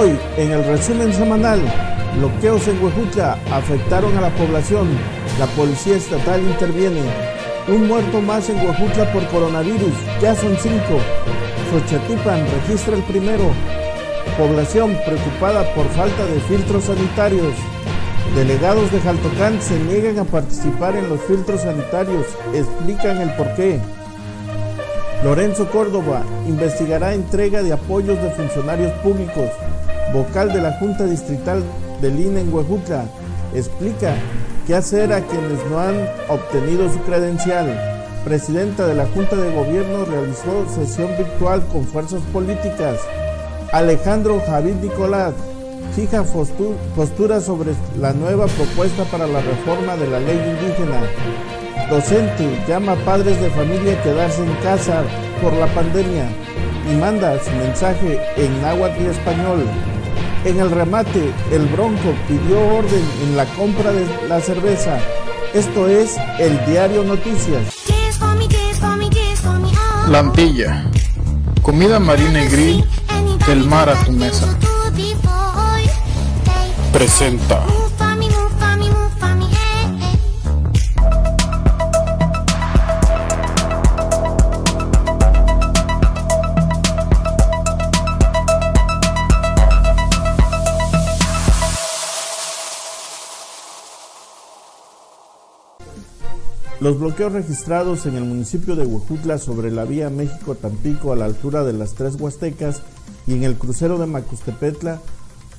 Hoy, 0.00 0.18
en 0.38 0.50
el 0.50 0.64
resumen 0.64 1.12
semanal, 1.12 1.60
bloqueos 2.16 2.66
en 2.68 2.82
Huejutla 2.82 3.36
afectaron 3.52 4.16
a 4.16 4.22
la 4.22 4.30
población. 4.30 4.88
La 5.38 5.44
policía 5.48 5.96
estatal 5.96 6.40
interviene. 6.40 7.02
Un 7.68 7.86
muerto 7.86 8.22
más 8.22 8.48
en 8.48 8.56
Huejutla 8.66 9.12
por 9.12 9.26
coronavirus. 9.26 9.92
Ya 10.22 10.34
son 10.34 10.56
cinco. 10.56 10.96
Xochatipan 11.70 12.46
registra 12.46 12.96
el 12.96 13.02
primero. 13.02 13.44
Población 14.38 14.96
preocupada 15.04 15.70
por 15.74 15.86
falta 15.88 16.24
de 16.24 16.40
filtros 16.48 16.84
sanitarios. 16.84 17.52
Delegados 18.34 18.90
de 18.92 19.00
Jaltocán 19.00 19.60
se 19.60 19.78
niegan 19.80 20.18
a 20.18 20.24
participar 20.24 20.96
en 20.96 21.10
los 21.10 21.20
filtros 21.24 21.60
sanitarios. 21.60 22.24
Explican 22.54 23.18
el 23.20 23.34
porqué. 23.34 23.78
Lorenzo 25.22 25.70
Córdoba 25.70 26.22
investigará 26.48 27.12
entrega 27.12 27.62
de 27.62 27.74
apoyos 27.74 28.22
de 28.22 28.30
funcionarios 28.30 28.92
públicos. 29.02 29.50
Vocal 30.12 30.52
de 30.52 30.60
la 30.60 30.72
Junta 30.72 31.04
Distrital 31.04 31.62
del 32.00 32.18
INE 32.18 32.40
en 32.40 32.52
Huejutla 32.52 33.04
explica 33.54 34.14
qué 34.66 34.74
hacer 34.74 35.12
a 35.12 35.20
quienes 35.20 35.64
no 35.70 35.78
han 35.78 35.94
obtenido 36.28 36.92
su 36.92 36.98
credencial. 37.00 37.66
Presidenta 38.24 38.86
de 38.86 38.94
la 38.94 39.06
Junta 39.06 39.36
de 39.36 39.54
Gobierno 39.54 40.04
realizó 40.04 40.66
sesión 40.74 41.10
virtual 41.16 41.64
con 41.72 41.84
fuerzas 41.84 42.20
políticas. 42.32 42.98
Alejandro 43.72 44.42
Javid 44.46 44.74
Nicolás 44.74 45.32
fija 45.94 46.24
postura 46.96 47.40
sobre 47.40 47.70
la 48.00 48.12
nueva 48.12 48.46
propuesta 48.46 49.04
para 49.04 49.28
la 49.28 49.40
reforma 49.40 49.96
de 49.96 50.08
la 50.08 50.18
ley 50.18 50.36
indígena. 50.36 51.02
Docente 51.88 52.48
llama 52.68 52.92
a 52.92 53.04
padres 53.04 53.40
de 53.40 53.50
familia 53.50 53.98
a 53.98 54.02
quedarse 54.02 54.42
en 54.42 54.54
casa 54.56 55.02
por 55.40 55.52
la 55.52 55.66
pandemia 55.68 56.26
y 56.90 56.96
manda 56.96 57.38
su 57.42 57.50
mensaje 57.52 58.18
en 58.36 58.60
náhuatl 58.60 59.02
y 59.02 59.06
español. 59.06 59.64
En 60.44 60.58
el 60.58 60.70
remate, 60.70 61.32
el 61.52 61.66
Bronco 61.66 62.14
pidió 62.26 62.58
orden 62.60 63.04
en 63.24 63.36
la 63.36 63.44
compra 63.56 63.92
de 63.92 64.06
la 64.26 64.40
cerveza. 64.40 64.98
Esto 65.52 65.86
es 65.86 66.16
el 66.38 66.64
Diario 66.64 67.04
Noticias. 67.04 67.74
Lantilla. 70.08 70.90
Comida 71.60 72.00
marina 72.00 72.42
y 72.42 72.48
grill 72.48 72.84
del 73.46 73.64
mar 73.66 73.90
a 73.90 73.94
tu 74.02 74.12
mesa. 74.12 74.46
Presenta. 76.92 77.62
Los 96.80 96.98
bloqueos 96.98 97.32
registrados 97.32 98.06
en 98.06 98.16
el 98.16 98.24
municipio 98.24 98.74
de 98.74 98.86
Huejutla 98.86 99.36
sobre 99.36 99.70
la 99.70 99.84
vía 99.84 100.08
México-Tampico 100.08 101.12
a 101.12 101.16
la 101.16 101.26
altura 101.26 101.62
de 101.62 101.74
las 101.74 101.92
Tres 101.92 102.18
Huastecas 102.18 102.80
y 103.26 103.34
en 103.34 103.44
el 103.44 103.56
crucero 103.56 103.98
de 103.98 104.06
Macustepetla 104.06 104.98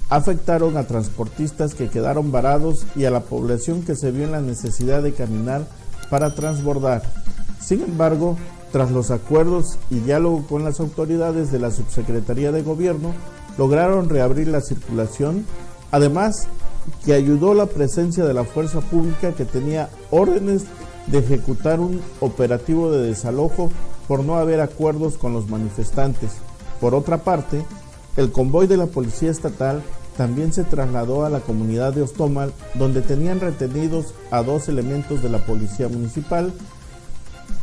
afectaron 0.09 0.77
a 0.77 0.87
transportistas 0.87 1.75
que 1.75 1.89
quedaron 1.89 2.31
varados 2.31 2.87
y 2.95 3.05
a 3.05 3.11
la 3.11 3.19
población 3.19 3.83
que 3.83 3.95
se 3.95 4.09
vio 4.09 4.23
en 4.23 4.31
la 4.31 4.41
necesidad 4.41 5.03
de 5.03 5.13
caminar 5.13 5.67
para 6.09 6.33
transbordar. 6.33 7.03
Sin 7.59 7.83
embargo, 7.83 8.35
tras 8.71 8.89
los 8.89 9.11
acuerdos 9.11 9.77
y 9.91 9.99
diálogo 9.99 10.47
con 10.47 10.63
las 10.63 10.79
autoridades 10.79 11.51
de 11.51 11.59
la 11.59 11.69
Subsecretaría 11.69 12.51
de 12.51 12.63
Gobierno, 12.63 13.13
lograron 13.59 14.09
reabrir 14.09 14.47
la 14.47 14.61
circulación, 14.61 15.45
además 15.91 16.47
que 17.05 17.13
ayudó 17.13 17.53
la 17.53 17.67
presencia 17.67 18.25
de 18.25 18.33
la 18.33 18.43
fuerza 18.43 18.81
pública 18.81 19.33
que 19.33 19.45
tenía 19.45 19.89
órdenes 20.09 20.63
de 21.11 21.19
ejecutar 21.19 21.79
un 21.79 22.01
operativo 22.19 22.91
de 22.91 23.07
desalojo 23.07 23.71
por 24.07 24.23
no 24.23 24.37
haber 24.37 24.61
acuerdos 24.61 25.17
con 25.17 25.33
los 25.33 25.49
manifestantes. 25.49 26.31
Por 26.79 26.95
otra 26.95 27.19
parte, 27.19 27.65
el 28.17 28.31
convoy 28.31 28.67
de 28.67 28.77
la 28.77 28.87
Policía 28.87 29.31
Estatal 29.31 29.83
también 30.17 30.51
se 30.51 30.63
trasladó 30.63 31.25
a 31.25 31.29
la 31.29 31.39
comunidad 31.39 31.93
de 31.93 32.01
Ostomal, 32.01 32.53
donde 32.75 33.01
tenían 33.01 33.39
retenidos 33.39 34.13
a 34.29 34.43
dos 34.43 34.67
elementos 34.67 35.21
de 35.21 35.29
la 35.29 35.45
Policía 35.45 35.87
Municipal 35.87 36.53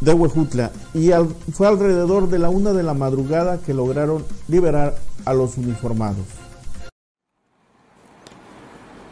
de 0.01 0.13
Huejutla, 0.13 0.71
y 0.95 1.11
fue 1.53 1.67
alrededor 1.67 2.29
de 2.29 2.39
la 2.39 2.49
una 2.49 2.73
de 2.73 2.83
la 2.83 2.95
madrugada 2.95 3.59
que 3.59 3.75
lograron 3.75 4.25
liberar 4.47 4.97
a 5.25 5.35
los 5.35 5.59
uniformados. 5.59 6.25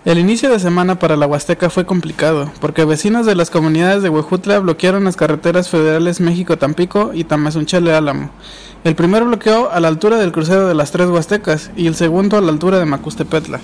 El 0.07 0.21
inicio 0.21 0.49
de 0.51 0.61
semana 0.61 1.01
para 1.01 1.17
la 1.17 1.27
Huasteca 1.27 1.69
fue 1.69 1.85
complicado, 1.85 2.53
porque 2.61 2.85
vecinos 2.85 3.27
de 3.27 3.35
las 3.35 3.51
comunidades 3.51 4.05
de 4.05 4.09
Huejutla 4.09 4.61
bloquearon 4.61 5.03
las 5.03 5.17
carreteras 5.17 5.69
federales 5.69 6.21
México-Tampico 6.21 7.11
y 7.13 7.25
Tamazunchale-Álamo. 7.25 8.31
El 8.85 8.95
primero 8.95 9.27
bloqueó 9.27 9.69
a 9.69 9.81
la 9.81 9.89
altura 9.89 10.17
del 10.17 10.31
crucero 10.31 10.69
de 10.69 10.77
las 10.77 10.93
tres 10.93 11.09
Huastecas 11.09 11.73
y 11.77 11.89
el 11.89 11.97
segundo 11.97 12.39
a 12.39 12.41
la 12.41 12.53
altura 12.53 12.79
de 12.79 12.85
Macustepetla. 12.85 13.59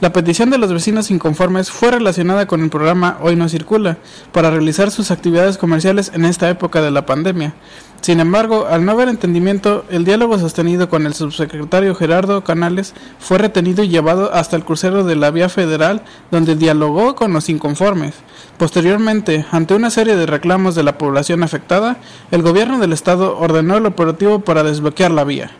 La 0.00 0.12
petición 0.12 0.50
de 0.50 0.58
los 0.58 0.72
vecinos 0.72 1.10
inconformes 1.10 1.72
fue 1.72 1.90
relacionada 1.90 2.46
con 2.46 2.62
el 2.62 2.70
programa 2.70 3.18
Hoy 3.20 3.34
no 3.34 3.48
circula, 3.48 3.98
para 4.30 4.50
realizar 4.50 4.92
sus 4.92 5.10
actividades 5.10 5.58
comerciales 5.58 6.12
en 6.14 6.24
esta 6.24 6.48
época 6.48 6.82
de 6.82 6.92
la 6.92 7.04
pandemia. 7.04 7.54
Sin 8.00 8.18
embargo, 8.18 8.66
al 8.66 8.86
no 8.86 8.92
haber 8.92 9.08
entendimiento, 9.08 9.84
el 9.90 10.06
diálogo 10.06 10.38
sostenido 10.38 10.88
con 10.88 11.06
el 11.06 11.12
subsecretario 11.12 11.94
Gerardo 11.94 12.42
Canales 12.42 12.94
fue 13.18 13.36
retenido 13.36 13.84
y 13.84 13.88
llevado 13.88 14.32
hasta 14.32 14.56
el 14.56 14.64
crucero 14.64 15.04
de 15.04 15.16
la 15.16 15.30
vía 15.30 15.50
federal, 15.50 16.02
donde 16.30 16.56
dialogó 16.56 17.14
con 17.14 17.34
los 17.34 17.50
inconformes. 17.50 18.14
Posteriormente, 18.56 19.44
ante 19.50 19.74
una 19.74 19.90
serie 19.90 20.16
de 20.16 20.24
reclamos 20.24 20.74
de 20.74 20.82
la 20.82 20.96
población 20.96 21.42
afectada, 21.42 21.98
el 22.30 22.40
gobierno 22.40 22.78
del 22.78 22.94
estado 22.94 23.36
ordenó 23.36 23.76
el 23.76 23.84
operativo 23.84 24.40
para 24.40 24.62
desbloquear 24.62 25.10
la 25.10 25.24
vía 25.24 25.50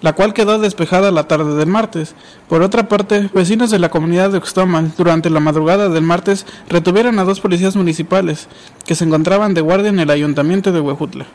la 0.00 0.12
cual 0.12 0.34
quedó 0.34 0.58
despejada 0.58 1.10
la 1.10 1.28
tarde 1.28 1.54
del 1.54 1.68
martes. 1.68 2.14
Por 2.46 2.60
otra 2.60 2.88
parte, 2.88 3.30
vecinos 3.32 3.70
de 3.70 3.78
la 3.78 3.88
comunidad 3.88 4.30
de 4.30 4.36
Oxtomal, 4.36 4.92
durante 4.98 5.30
la 5.30 5.40
madrugada 5.40 5.88
del 5.88 6.04
martes, 6.04 6.44
retuvieron 6.68 7.18
a 7.18 7.24
dos 7.24 7.40
policías 7.40 7.74
municipales 7.74 8.48
que 8.84 8.94
se 8.94 9.04
encontraban 9.04 9.54
de 9.54 9.62
guardia 9.62 9.88
en 9.88 10.00
el 10.00 10.10
ayuntamiento 10.10 10.72
de 10.72 10.80
Huejutla. 10.80 11.26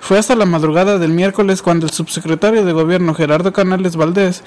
Fue 0.00 0.18
hasta 0.18 0.36
la 0.36 0.46
madrugada 0.46 0.98
del 0.98 1.10
miércoles 1.10 1.62
cuando 1.62 1.86
el 1.86 1.92
subsecretario 1.92 2.64
de 2.64 2.72
Gobierno 2.72 3.14
Gerardo 3.14 3.52
Canales 3.52 3.96
Valdés 3.96 4.42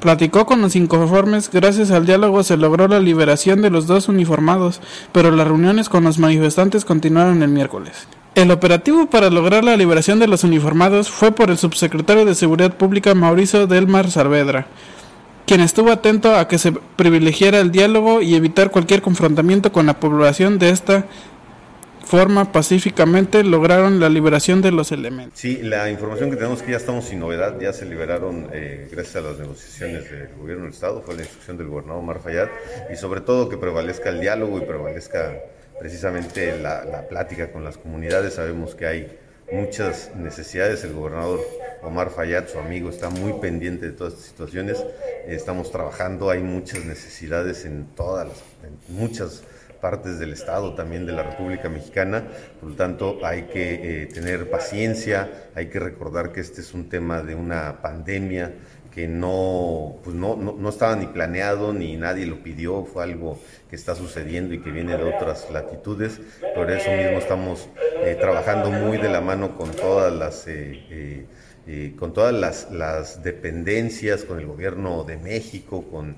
platicó 0.00 0.46
con 0.46 0.60
los 0.62 0.74
inconformes. 0.74 1.50
Gracias 1.52 1.90
al 1.90 2.06
diálogo 2.06 2.42
se 2.42 2.56
logró 2.56 2.88
la 2.88 3.00
liberación 3.00 3.62
de 3.62 3.70
los 3.70 3.86
dos 3.86 4.08
uniformados, 4.08 4.80
pero 5.12 5.30
las 5.30 5.46
reuniones 5.46 5.88
con 5.88 6.04
los 6.04 6.18
manifestantes 6.18 6.84
continuaron 6.84 7.42
el 7.42 7.50
miércoles. 7.50 8.08
El 8.34 8.50
operativo 8.50 9.06
para 9.06 9.28
lograr 9.28 9.64
la 9.64 9.76
liberación 9.76 10.18
de 10.18 10.28
los 10.28 10.44
uniformados 10.44 11.10
fue 11.10 11.32
por 11.32 11.50
el 11.50 11.58
subsecretario 11.58 12.24
de 12.24 12.34
Seguridad 12.34 12.76
Pública 12.76 13.14
Mauricio 13.14 13.66
Delmar 13.66 14.10
Saavedra, 14.10 14.66
quien 15.46 15.60
estuvo 15.60 15.90
atento 15.90 16.36
a 16.36 16.46
que 16.46 16.58
se 16.58 16.72
privilegiara 16.72 17.58
el 17.58 17.72
diálogo 17.72 18.22
y 18.22 18.36
evitar 18.36 18.70
cualquier 18.70 19.02
confrontamiento 19.02 19.72
con 19.72 19.86
la 19.86 19.98
población 19.98 20.58
de 20.58 20.70
esta 20.70 21.06
forma 22.10 22.50
pacíficamente 22.50 23.44
lograron 23.44 24.00
la 24.00 24.08
liberación 24.08 24.62
de 24.62 24.72
los 24.72 24.90
elementos. 24.90 25.38
Sí, 25.38 25.62
la 25.62 25.88
información 25.88 26.28
que 26.28 26.34
tenemos 26.34 26.60
que 26.60 26.72
ya 26.72 26.78
estamos 26.78 27.04
sin 27.04 27.20
novedad, 27.20 27.60
ya 27.60 27.72
se 27.72 27.86
liberaron 27.86 28.48
eh, 28.52 28.88
gracias 28.90 29.14
a 29.14 29.20
las 29.20 29.38
negociaciones 29.38 30.10
del 30.10 30.34
gobierno 30.34 30.64
del 30.64 30.72
Estado, 30.72 31.02
fue 31.02 31.14
la 31.14 31.22
instrucción 31.22 31.56
del 31.56 31.68
gobernador 31.68 32.02
Omar 32.02 32.18
Fayad, 32.18 32.48
y 32.92 32.96
sobre 32.96 33.20
todo 33.20 33.48
que 33.48 33.58
prevalezca 33.58 34.08
el 34.08 34.20
diálogo 34.20 34.58
y 34.58 34.62
prevalezca 34.62 35.38
precisamente 35.78 36.58
la, 36.58 37.06
plática 37.08 37.52
con 37.52 37.62
las 37.62 37.78
comunidades. 37.78 38.34
Sabemos 38.34 38.74
que 38.74 38.86
hay 38.86 39.18
muchas 39.52 40.10
necesidades. 40.16 40.82
El 40.82 40.94
gobernador 40.94 41.38
Omar 41.84 42.10
Fayad, 42.10 42.48
su 42.48 42.58
amigo, 42.58 42.90
está 42.90 43.08
muy 43.08 43.34
pendiente 43.34 43.86
de 43.86 43.92
todas 43.92 44.14
estas 44.14 44.30
situaciones. 44.30 44.84
Estamos 45.28 45.70
trabajando, 45.70 46.28
hay 46.28 46.42
muchas 46.42 46.84
necesidades 46.84 47.64
en 47.64 47.86
todas 47.94 48.26
las, 48.26 48.38
muchas 48.88 49.44
partes 49.80 50.18
del 50.18 50.32
Estado, 50.32 50.74
también 50.74 51.06
de 51.06 51.12
la 51.12 51.22
República 51.22 51.68
Mexicana. 51.68 52.24
Por 52.60 52.70
lo 52.70 52.76
tanto, 52.76 53.18
hay 53.24 53.44
que 53.44 54.02
eh, 54.02 54.06
tener 54.06 54.50
paciencia, 54.50 55.50
hay 55.54 55.66
que 55.66 55.80
recordar 55.80 56.32
que 56.32 56.40
este 56.40 56.60
es 56.60 56.74
un 56.74 56.88
tema 56.88 57.22
de 57.22 57.34
una 57.34 57.80
pandemia 57.82 58.54
que 58.90 59.06
no, 59.06 59.96
pues 60.02 60.16
no, 60.16 60.36
no, 60.36 60.68
estaba 60.68 60.96
ni 60.96 61.06
planeado 61.06 61.72
ni 61.72 61.96
nadie 61.96 62.26
lo 62.26 62.42
pidió, 62.42 62.84
fue 62.84 63.04
algo 63.04 63.38
que 63.68 63.76
está 63.76 63.94
sucediendo 63.94 64.52
y 64.52 64.60
que 64.60 64.70
viene 64.70 64.96
de 64.96 65.04
otras 65.04 65.48
latitudes. 65.50 66.20
Por 66.54 66.70
eso 66.70 66.90
mismo 66.90 67.18
estamos 67.18 67.68
eh, 68.04 68.16
trabajando 68.20 68.70
muy 68.70 68.98
de 68.98 69.08
la 69.08 69.20
mano 69.20 69.56
con 69.56 69.70
todas 69.70 70.12
las... 70.12 70.46
Eh, 70.48 71.26
con 71.98 72.12
todas 72.12 72.34
las, 72.34 72.70
las, 72.70 73.22
dependencias, 73.22 74.24
con 74.24 74.40
el 74.40 74.46
gobierno 74.46 75.04
de 75.04 75.16
México, 75.16 75.84
con, 75.90 76.16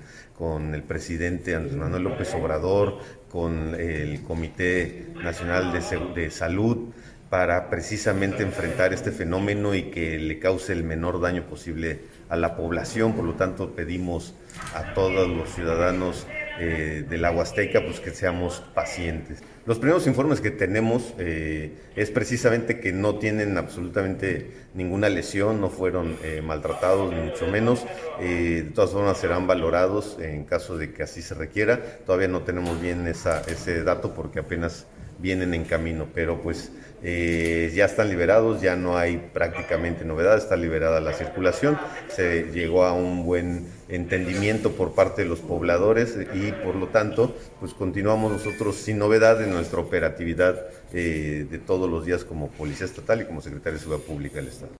el 0.73 0.83
presidente 0.83 1.55
Andrés 1.55 1.77
Manuel 1.77 2.03
López 2.03 2.33
Obrador, 2.33 2.99
con 3.29 3.75
el 3.75 4.21
Comité 4.23 5.07
Nacional 5.23 5.71
de 5.71 6.29
Salud, 6.29 6.89
para 7.29 7.69
precisamente 7.69 8.43
enfrentar 8.43 8.93
este 8.93 9.11
fenómeno 9.11 9.73
y 9.73 9.89
que 9.89 10.19
le 10.19 10.37
cause 10.37 10.71
el 10.71 10.83
menor 10.83 11.19
daño 11.19 11.47
posible 11.47 12.01
a 12.29 12.35
la 12.35 12.55
población, 12.55 13.13
por 13.13 13.25
lo 13.25 13.33
tanto 13.33 13.71
pedimos 13.71 14.35
a 14.75 14.93
todos 14.93 15.27
los 15.27 15.49
ciudadanos 15.49 16.27
eh, 16.59 17.05
de 17.09 17.17
la 17.17 17.33
pues 17.33 17.99
que 17.99 18.11
seamos 18.11 18.63
pacientes. 18.73 19.41
Los 19.65 19.79
primeros 19.79 20.05
informes 20.07 20.41
que 20.41 20.51
tenemos 20.51 21.13
eh, 21.17 21.73
es 21.95 22.11
precisamente 22.11 22.79
que 22.79 22.91
no 22.91 23.15
tienen 23.15 23.57
absolutamente 23.57 24.51
ninguna 24.73 25.09
lesión, 25.09 25.61
no 25.61 25.69
fueron 25.69 26.17
eh, 26.23 26.41
maltratados, 26.43 27.13
ni 27.13 27.21
mucho 27.21 27.47
menos. 27.47 27.85
de 28.19 28.71
todas 28.75 28.91
formas 28.91 29.17
serán 29.17 29.47
valorados 29.47 30.17
en 30.19 30.43
caso 30.43 30.77
de 30.77 30.93
que 30.93 31.03
así 31.03 31.21
se 31.21 31.33
requiera. 31.33 31.81
Todavía 32.05 32.27
no 32.27 32.41
tenemos 32.41 32.81
bien 32.81 33.07
esa, 33.07 33.41
ese 33.41 33.83
dato 33.83 34.13
porque 34.13 34.39
apenas 34.39 34.85
vienen 35.23 35.53
en 35.53 35.63
camino, 35.63 36.07
pero 36.13 36.41
pues 36.41 36.69
eh, 37.01 37.71
ya 37.73 37.85
están 37.85 38.09
liberados, 38.09 38.61
ya 38.61 38.75
no 38.75 38.97
hay 38.97 39.29
prácticamente 39.33 40.03
novedad, 40.03 40.37
está 40.37 40.57
liberada 40.57 40.99
la 40.99 41.13
circulación, 41.13 41.79
se 42.09 42.51
llegó 42.51 42.83
a 42.83 42.91
un 42.91 43.25
buen 43.25 43.67
entendimiento 43.87 44.73
por 44.73 44.93
parte 44.93 45.23
de 45.23 45.29
los 45.29 45.39
pobladores 45.39 46.17
y 46.33 46.51
por 46.51 46.75
lo 46.75 46.87
tanto 46.87 47.33
pues 47.61 47.73
continuamos 47.73 48.33
nosotros 48.33 48.75
sin 48.75 48.97
novedad 48.97 49.41
en 49.41 49.51
nuestra 49.51 49.79
operatividad 49.79 50.59
eh, 50.93 51.47
de 51.49 51.57
todos 51.57 51.89
los 51.89 52.05
días 52.05 52.25
como 52.25 52.49
Policía 52.49 52.85
Estatal 52.85 53.21
y 53.21 53.25
como 53.25 53.41
Secretario 53.41 53.79
de 53.79 53.83
Seguridad 53.83 54.05
Pública 54.05 54.35
del 54.35 54.49
Estado. 54.49 54.73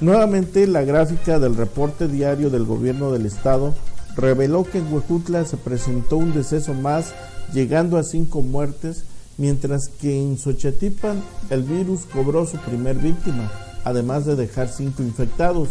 Nuevamente 0.00 0.66
la 0.66 0.82
gráfica 0.82 1.38
del 1.38 1.56
reporte 1.56 2.08
diario 2.08 2.50
del 2.50 2.64
gobierno 2.64 3.12
del 3.12 3.24
Estado 3.24 3.72
reveló 4.16 4.64
que 4.64 4.78
en 4.78 4.92
Huejutla 4.92 5.44
se 5.44 5.56
presentó 5.56 6.16
un 6.16 6.34
deceso 6.34 6.74
más, 6.74 7.14
llegando 7.52 7.98
a 7.98 8.02
cinco 8.02 8.42
muertes, 8.42 9.04
mientras 9.38 9.88
que 9.88 10.20
en 10.20 10.38
Xochatipan 10.38 11.22
el 11.50 11.62
virus 11.62 12.02
cobró 12.04 12.46
su 12.46 12.58
primer 12.58 12.96
víctima, 12.96 13.50
además 13.84 14.24
de 14.24 14.36
dejar 14.36 14.68
cinco 14.68 15.02
infectados. 15.02 15.68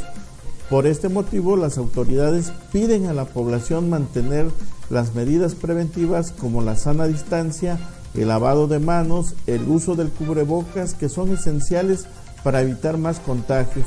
Por 0.69 0.87
este 0.87 1.09
motivo, 1.09 1.57
las 1.57 1.77
autoridades 1.77 2.51
piden 2.71 3.05
a 3.05 3.13
la 3.13 3.25
población 3.25 3.89
mantener 3.89 4.47
las 4.89 5.13
medidas 5.13 5.55
preventivas 5.55 6.31
como 6.31 6.61
la 6.61 6.75
sana 6.75 7.07
distancia, 7.07 7.79
el 8.13 8.29
lavado 8.29 8.67
de 8.67 8.79
manos, 8.79 9.35
el 9.45 9.67
uso 9.67 9.95
del 9.95 10.09
cubrebocas, 10.09 10.93
que 10.93 11.09
son 11.09 11.33
esenciales 11.33 12.07
para 12.43 12.61
evitar 12.61 12.97
más 12.97 13.19
contagios, 13.19 13.85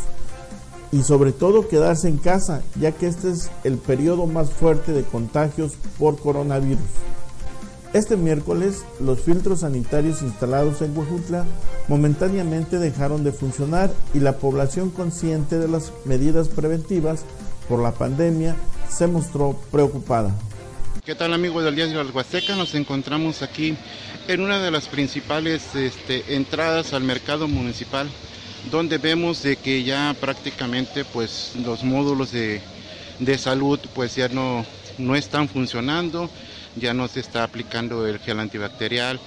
y 0.92 1.02
sobre 1.02 1.32
todo 1.32 1.68
quedarse 1.68 2.08
en 2.08 2.18
casa, 2.18 2.62
ya 2.80 2.92
que 2.92 3.06
este 3.06 3.30
es 3.30 3.50
el 3.64 3.78
periodo 3.78 4.26
más 4.26 4.50
fuerte 4.50 4.92
de 4.92 5.02
contagios 5.02 5.72
por 5.98 6.18
coronavirus. 6.18 6.78
Este 7.94 8.18
miércoles, 8.18 8.84
los 9.00 9.20
filtros 9.20 9.60
sanitarios 9.60 10.20
instalados 10.20 10.82
en 10.82 10.96
Huejutla 10.96 11.46
momentáneamente 11.88 12.78
dejaron 12.78 13.24
de 13.24 13.32
funcionar 13.32 13.90
y 14.12 14.20
la 14.20 14.36
población 14.36 14.90
consciente 14.90 15.58
de 15.58 15.68
las 15.68 15.90
medidas 16.04 16.48
preventivas 16.48 17.24
por 17.66 17.82
la 17.82 17.92
pandemia 17.92 18.56
se 18.90 19.06
mostró 19.06 19.58
preocupada. 19.72 20.34
¿Qué 21.02 21.14
tal 21.14 21.32
amigos 21.32 21.64
del 21.64 21.76
Diario 21.76 22.02
Huasteca? 22.12 22.56
Nos 22.56 22.74
encontramos 22.74 23.40
aquí 23.40 23.74
en 24.26 24.42
una 24.42 24.58
de 24.58 24.70
las 24.70 24.86
principales 24.86 25.74
este, 25.74 26.34
entradas 26.36 26.92
al 26.92 27.04
mercado 27.04 27.48
municipal 27.48 28.06
donde 28.70 28.98
vemos 28.98 29.42
de 29.42 29.56
que 29.56 29.82
ya 29.82 30.14
prácticamente 30.20 31.06
pues 31.06 31.52
los 31.64 31.84
módulos 31.84 32.32
de, 32.32 32.60
de 33.18 33.38
salud 33.38 33.80
pues 33.94 34.14
ya 34.14 34.28
no, 34.28 34.66
no 34.98 35.16
están 35.16 35.48
funcionando 35.48 36.28
ya 36.76 36.94
no 36.94 37.08
se 37.08 37.20
está 37.20 37.44
aplicando 37.44 38.06
el 38.06 38.18
gel 38.18 38.40
antibacterial, 38.40 39.20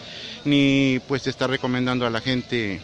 ni 0.46 1.00
pues 1.08 1.24
se 1.24 1.30
está 1.30 1.48
recomendando 1.48 2.06
a 2.06 2.10
la 2.10 2.22
gente 2.22 2.82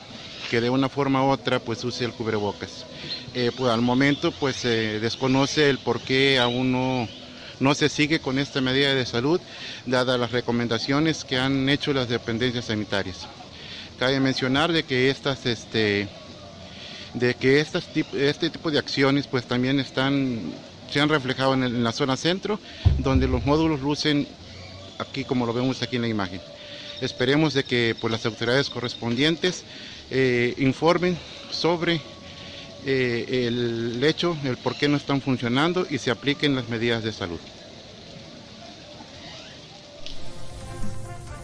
que 0.49 0.61
de 0.61 0.69
una 0.69 0.89
forma 0.89 1.23
u 1.23 1.29
otra 1.29 1.59
pues 1.59 1.83
use 1.83 2.05
el 2.05 2.11
cubrebocas. 2.11 2.85
Eh, 3.33 3.51
pues 3.55 3.71
al 3.71 3.81
momento 3.81 4.31
pues 4.31 4.55
se 4.55 4.99
desconoce 4.99 5.69
el 5.69 5.77
por 5.77 5.99
qué 6.01 6.39
aún 6.39 6.71
no, 6.71 7.07
no 7.59 7.75
se 7.75 7.89
sigue 7.89 8.19
con 8.19 8.39
esta 8.39 8.61
medida 8.61 8.93
de 8.93 9.05
salud, 9.05 9.41
dadas 9.85 10.19
las 10.19 10.31
recomendaciones 10.31 11.23
que 11.23 11.37
han 11.37 11.67
hecho 11.69 11.93
las 11.93 12.09
dependencias 12.09 12.65
sanitarias. 12.65 13.27
Cabe 13.99 14.19
mencionar 14.19 14.71
de 14.71 14.83
que 14.83 15.09
estas 15.09 15.45
este, 15.45 16.07
de 17.13 17.33
que 17.33 17.59
estas, 17.59 17.85
este 18.13 18.49
tipo 18.49 18.71
de 18.71 18.79
acciones 18.79 19.27
pues 19.27 19.45
también 19.45 19.79
están 19.79 20.53
se 20.91 21.01
han 21.01 21.09
reflejado 21.09 21.53
en, 21.53 21.63
en, 21.63 21.83
la 21.83 21.91
zona 21.91 22.15
centro, 22.15 22.59
donde 22.99 23.27
los 23.27 23.45
módulos 23.45 23.81
lucen 23.81 24.25
aquí 24.97 25.23
como 25.23 25.45
lo 25.45 25.53
vemos 25.53 25.81
aquí 25.81 25.95
en 25.95 26.03
la 26.03 26.07
imagen. 26.07 26.41
Esperemos 27.01 27.53
de 27.53 27.63
que 27.63 27.95
pues, 27.99 28.11
las 28.11 28.25
autoridades 28.25 28.69
correspondientes 28.69 29.63
eh, 30.09 30.55
informen 30.57 31.17
sobre 31.51 32.01
eh, 32.85 33.45
el 33.47 34.03
hecho, 34.03 34.37
el 34.43 34.57
por 34.57 34.75
qué 34.75 34.87
no 34.87 34.97
están 34.97 35.21
funcionando 35.21 35.85
y 35.89 35.97
se 35.97 36.11
apliquen 36.11 36.55
las 36.55 36.69
medidas 36.69 37.03
de 37.03 37.11
salud. 37.11 37.39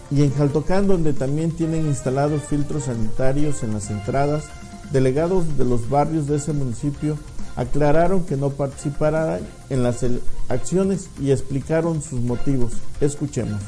Y 0.09 0.21
en 0.21 0.33
Jaltocán, 0.33 0.88
donde 0.88 1.13
también 1.13 1.51
tienen 1.51 1.88
instalados 1.88 2.44
filtros 2.44 2.83
sanitarios 2.83 3.63
en 3.63 3.73
las 3.73 3.89
entradas, 3.89 4.45
delegados 4.91 5.57
de 5.57 5.65
los 5.65 5.89
barrios 5.89 6.27
de 6.27 6.38
ese 6.38 6.53
municipio 6.53 7.17
aclararon 7.55 8.25
que 8.25 8.35
no 8.35 8.50
participarán 8.50 9.39
en 9.69 9.83
las 9.83 10.05
acciones 10.50 11.09
y 11.19 11.31
explicaron 11.31 12.01
sus 12.01 12.21
motivos. 12.21 12.73
Escuchemos. 13.00 13.61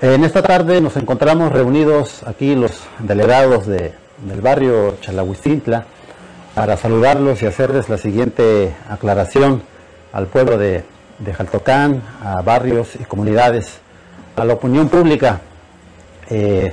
En 0.00 0.24
esta 0.24 0.42
tarde 0.42 0.80
nos 0.80 0.96
encontramos 0.96 1.52
reunidos 1.52 2.22
aquí 2.24 2.54
los 2.54 2.72
delegados 2.98 3.66
de, 3.66 3.94
del 4.26 4.40
barrio 4.40 4.96
Chalahuistintla 5.00 5.86
para 6.54 6.76
saludarlos 6.76 7.42
y 7.42 7.46
hacerles 7.46 7.88
la 7.88 7.98
siguiente 7.98 8.74
aclaración 8.88 9.62
al 10.12 10.26
pueblo 10.26 10.58
de, 10.58 10.84
de 11.18 11.34
Jaltocán, 11.34 12.02
a 12.22 12.42
barrios 12.42 12.94
y 12.98 13.04
comunidades, 13.04 13.78
a 14.36 14.44
la 14.44 14.54
opinión 14.54 14.88
pública. 14.88 15.40
Eh, 16.28 16.72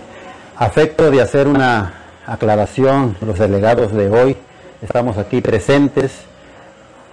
afecto 0.57 1.11
de 1.11 1.21
hacer 1.21 1.47
una 1.47 1.93
aclaración 2.25 3.15
los 3.21 3.39
delegados 3.39 3.93
de 3.93 4.09
hoy 4.09 4.37
estamos 4.83 5.17
aquí 5.17 5.41
presentes. 5.41 6.11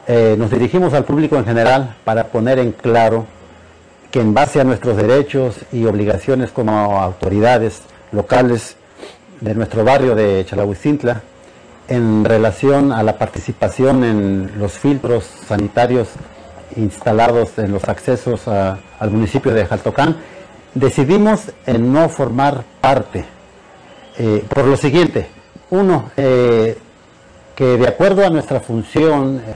Eh, 0.06 0.34
nos 0.36 0.50
dirigimos 0.50 0.92
al 0.92 1.04
público 1.04 1.36
en 1.36 1.44
general 1.44 1.96
para 2.04 2.24
poner 2.24 2.58
en 2.58 2.72
claro 2.72 3.26
que 4.10 4.20
en 4.20 4.34
base 4.34 4.60
a 4.60 4.64
nuestros 4.64 4.96
derechos 4.96 5.60
y 5.72 5.84
obligaciones 5.84 6.50
como 6.50 7.00
autoridades 7.00 7.82
locales 8.10 8.76
de 9.40 9.54
nuestro 9.54 9.84
barrio 9.84 10.14
de 10.16 10.44
Chalahuicintla, 10.44 11.22
en 11.86 12.24
relación 12.24 12.92
a 12.92 13.02
la 13.02 13.18
participación 13.18 14.04
en 14.04 14.52
los 14.58 14.72
filtros 14.72 15.24
sanitarios 15.24 16.08
instalados 16.76 17.58
en 17.58 17.72
los 17.72 17.88
accesos 17.88 18.46
al 18.48 19.10
municipio 19.10 19.52
de 19.52 19.66
Jaltocán, 19.66 20.16
decidimos 20.74 21.52
en 21.66 21.92
no 21.92 22.08
formar 22.08 22.64
parte. 22.80 23.24
Eh, 24.18 24.44
por 24.48 24.66
lo 24.66 24.76
siguiente, 24.76 25.28
uno, 25.70 26.10
eh, 26.16 26.76
que 27.60 27.76
de 27.76 27.86
acuerdo 27.86 28.24
a 28.24 28.30
nuestra 28.30 28.60
función, 28.60 29.36
eh, 29.36 29.52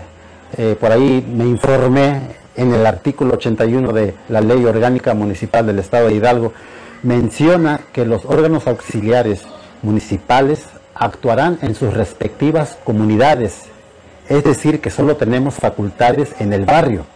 eh, 0.58 0.76
por 0.78 0.92
ahí 0.92 1.26
me 1.26 1.46
informé 1.46 2.20
en 2.54 2.75
el 2.75 2.84
artículo 2.84 3.32
81 3.32 3.94
de 3.94 4.12
la 4.28 4.42
Ley 4.42 4.62
Orgánica 4.66 5.14
Municipal 5.14 5.66
del 5.66 5.78
Estado 5.78 6.08
de 6.08 6.16
Hidalgo, 6.16 6.52
menciona 7.02 7.80
que 7.94 8.04
los 8.04 8.26
órganos 8.26 8.66
auxiliares 8.66 9.44
municipales 9.80 10.66
actuarán 10.94 11.58
en 11.62 11.75
sus 11.75 11.94
respectivas 11.94 12.76
comunidades, 12.84 13.62
es 14.28 14.44
decir, 14.44 14.82
que 14.82 14.90
solo 14.90 15.16
tenemos 15.16 15.54
facultades 15.54 16.34
en 16.40 16.52
el 16.52 16.66
barrio. 16.66 17.06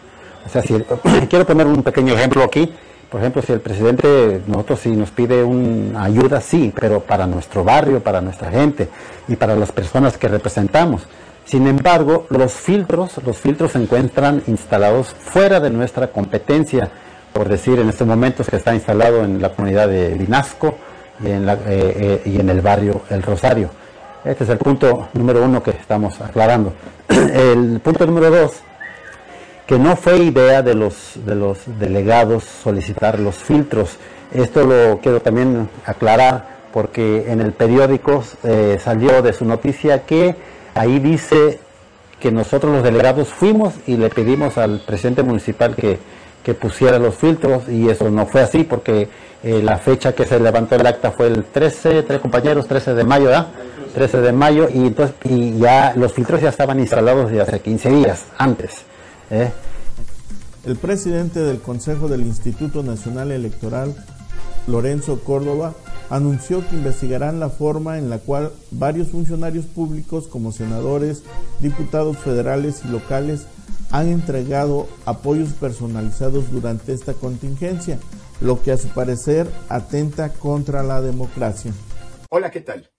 O 0.46 0.48
sea, 0.48 0.62
si, 0.62 0.72
quiero 1.28 1.44
poner 1.44 1.66
un 1.66 1.82
pequeño 1.82 2.14
ejemplo 2.14 2.42
aquí, 2.42 2.72
por 3.10 3.20
ejemplo, 3.20 3.40
si 3.40 3.52
el 3.52 3.60
presidente, 3.60 4.42
nosotros 4.46 4.80
sí 4.80 4.90
nos 4.90 5.10
pide 5.10 5.42
una 5.42 6.04
ayuda, 6.04 6.40
sí, 6.40 6.72
pero 6.78 7.00
para 7.00 7.26
nuestro 7.26 7.64
barrio, 7.64 8.00
para 8.02 8.20
nuestra 8.20 8.50
gente 8.50 8.88
y 9.26 9.36
para 9.36 9.56
las 9.56 9.72
personas 9.72 10.18
que 10.18 10.28
representamos. 10.28 11.06
Sin 11.44 11.66
embargo, 11.66 12.26
los 12.28 12.52
filtros, 12.52 13.12
los 13.24 13.38
filtros 13.38 13.72
se 13.72 13.78
encuentran 13.78 14.42
instalados 14.46 15.08
fuera 15.08 15.58
de 15.60 15.70
nuestra 15.70 16.08
competencia, 16.08 16.90
por 17.32 17.48
decir, 17.48 17.78
en 17.78 17.88
estos 17.88 18.06
momentos 18.06 18.48
que 18.48 18.56
está 18.56 18.74
instalado 18.74 19.24
en 19.24 19.40
la 19.40 19.54
comunidad 19.54 19.88
de 19.88 20.10
Vinasco 20.10 20.76
eh, 21.24 21.56
eh, 21.66 22.22
y 22.26 22.38
en 22.38 22.50
el 22.50 22.60
barrio 22.60 23.00
El 23.08 23.22
Rosario. 23.22 23.70
Este 24.22 24.44
es 24.44 24.50
el 24.50 24.58
punto 24.58 25.08
número 25.14 25.42
uno 25.42 25.62
que 25.62 25.70
estamos 25.70 26.20
aclarando. 26.20 26.74
El 27.08 27.80
punto 27.80 28.04
número 28.04 28.30
dos 28.30 28.62
que 29.68 29.78
no 29.78 29.96
fue 29.96 30.16
idea 30.20 30.62
de 30.62 30.74
los, 30.74 31.12
de 31.26 31.34
los 31.34 31.58
delegados 31.78 32.42
solicitar 32.44 33.20
los 33.20 33.34
filtros. 33.36 33.98
Esto 34.32 34.64
lo 34.64 34.98
quiero 35.02 35.20
también 35.20 35.68
aclarar 35.84 36.56
porque 36.72 37.30
en 37.30 37.42
el 37.42 37.52
periódico 37.52 38.24
eh, 38.44 38.78
salió 38.82 39.20
de 39.20 39.34
su 39.34 39.44
noticia 39.44 40.06
que 40.06 40.34
ahí 40.74 40.98
dice 41.00 41.60
que 42.18 42.32
nosotros 42.32 42.72
los 42.72 42.82
delegados 42.82 43.28
fuimos 43.28 43.74
y 43.86 43.98
le 43.98 44.08
pedimos 44.08 44.56
al 44.56 44.80
presidente 44.80 45.22
municipal 45.22 45.76
que, 45.76 45.98
que 46.42 46.54
pusiera 46.54 46.98
los 46.98 47.16
filtros 47.16 47.68
y 47.68 47.90
eso 47.90 48.10
no 48.10 48.24
fue 48.24 48.40
así 48.40 48.64
porque 48.64 49.10
eh, 49.42 49.60
la 49.62 49.76
fecha 49.76 50.14
que 50.14 50.24
se 50.24 50.40
levantó 50.40 50.76
el 50.76 50.86
acta 50.86 51.10
fue 51.10 51.26
el 51.26 51.44
13, 51.44 52.04
tres 52.04 52.20
compañeros, 52.20 52.66
13 52.66 52.94
de 52.94 53.04
mayo, 53.04 53.26
¿verdad? 53.26 53.48
13 53.92 54.22
de 54.22 54.32
mayo 54.32 54.66
y 54.72 54.78
entonces 54.78 55.14
y 55.24 55.58
ya 55.58 55.92
los 55.94 56.14
filtros 56.14 56.40
ya 56.40 56.48
estaban 56.48 56.80
instalados 56.80 57.30
desde 57.30 57.42
hace 57.42 57.60
15 57.60 57.90
días 57.90 58.24
antes. 58.38 58.88
¿Eh? 59.30 59.52
El 60.64 60.76
presidente 60.76 61.40
del 61.40 61.60
Consejo 61.60 62.08
del 62.08 62.22
Instituto 62.22 62.82
Nacional 62.82 63.30
Electoral, 63.30 63.94
Lorenzo 64.66 65.22
Córdoba, 65.22 65.74
anunció 66.10 66.66
que 66.68 66.76
investigarán 66.76 67.40
la 67.40 67.50
forma 67.50 67.98
en 67.98 68.10
la 68.10 68.18
cual 68.18 68.52
varios 68.70 69.08
funcionarios 69.08 69.66
públicos 69.66 70.26
como 70.26 70.52
senadores, 70.52 71.22
diputados 71.60 72.18
federales 72.18 72.82
y 72.84 72.88
locales 72.88 73.46
han 73.90 74.08
entregado 74.08 74.88
apoyos 75.06 75.52
personalizados 75.54 76.50
durante 76.50 76.92
esta 76.92 77.14
contingencia, 77.14 77.98
lo 78.40 78.62
que 78.62 78.72
a 78.72 78.76
su 78.76 78.88
parecer 78.88 79.48
atenta 79.68 80.32
contra 80.32 80.82
la 80.82 81.00
democracia. 81.00 81.72
Hola, 82.30 82.50
¿qué 82.50 82.60
tal? 82.60 82.90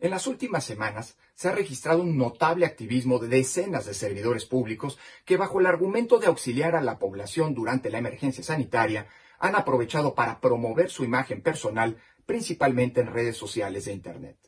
En 0.00 0.10
las 0.10 0.26
últimas 0.26 0.64
semanas 0.64 1.16
se 1.38 1.48
ha 1.48 1.52
registrado 1.52 2.02
un 2.02 2.18
notable 2.18 2.66
activismo 2.66 3.20
de 3.20 3.28
decenas 3.28 3.86
de 3.86 3.94
servidores 3.94 4.44
públicos 4.44 4.98
que 5.24 5.36
bajo 5.36 5.60
el 5.60 5.66
argumento 5.66 6.18
de 6.18 6.26
auxiliar 6.26 6.74
a 6.74 6.80
la 6.80 6.98
población 6.98 7.54
durante 7.54 7.90
la 7.90 7.98
emergencia 7.98 8.42
sanitaria 8.42 9.06
han 9.38 9.54
aprovechado 9.54 10.16
para 10.16 10.40
promover 10.40 10.90
su 10.90 11.04
imagen 11.04 11.40
personal 11.40 11.96
principalmente 12.26 13.02
en 13.02 13.06
redes 13.06 13.36
sociales 13.36 13.86
e 13.86 13.92
Internet. 13.92 14.47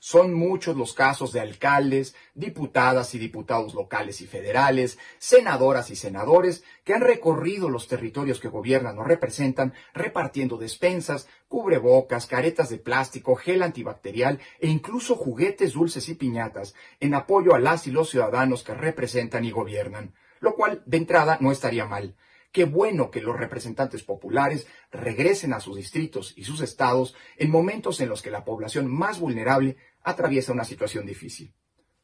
Son 0.00 0.32
muchos 0.32 0.76
los 0.76 0.92
casos 0.92 1.32
de 1.32 1.40
alcaldes, 1.40 2.14
diputadas 2.34 3.14
y 3.14 3.18
diputados 3.18 3.74
locales 3.74 4.20
y 4.20 4.26
federales, 4.26 4.96
senadoras 5.18 5.90
y 5.90 5.96
senadores 5.96 6.62
que 6.84 6.94
han 6.94 7.00
recorrido 7.00 7.68
los 7.68 7.88
territorios 7.88 8.38
que 8.38 8.48
gobiernan 8.48 8.96
o 8.98 9.04
representan 9.04 9.74
repartiendo 9.94 10.56
despensas, 10.56 11.26
cubrebocas, 11.48 12.26
caretas 12.26 12.68
de 12.70 12.78
plástico, 12.78 13.34
gel 13.34 13.62
antibacterial 13.62 14.38
e 14.60 14.68
incluso 14.68 15.16
juguetes 15.16 15.72
dulces 15.72 16.08
y 16.08 16.14
piñatas 16.14 16.74
en 17.00 17.14
apoyo 17.14 17.54
a 17.54 17.58
las 17.58 17.88
y 17.88 17.90
los 17.90 18.10
ciudadanos 18.10 18.62
que 18.62 18.74
representan 18.74 19.44
y 19.44 19.50
gobiernan, 19.50 20.14
lo 20.38 20.54
cual 20.54 20.82
de 20.86 20.98
entrada 20.98 21.38
no 21.40 21.50
estaría 21.50 21.86
mal. 21.86 22.14
Qué 22.52 22.64
bueno 22.64 23.10
que 23.10 23.20
los 23.20 23.38
representantes 23.38 24.02
populares 24.02 24.66
regresen 24.90 25.52
a 25.52 25.60
sus 25.60 25.76
distritos 25.76 26.32
y 26.36 26.44
sus 26.44 26.60
estados 26.60 27.14
en 27.36 27.50
momentos 27.50 28.00
en 28.00 28.08
los 28.08 28.22
que 28.22 28.30
la 28.30 28.44
población 28.44 28.86
más 28.86 29.20
vulnerable 29.20 29.76
atraviesa 30.02 30.52
una 30.52 30.64
situación 30.64 31.04
difícil. 31.04 31.52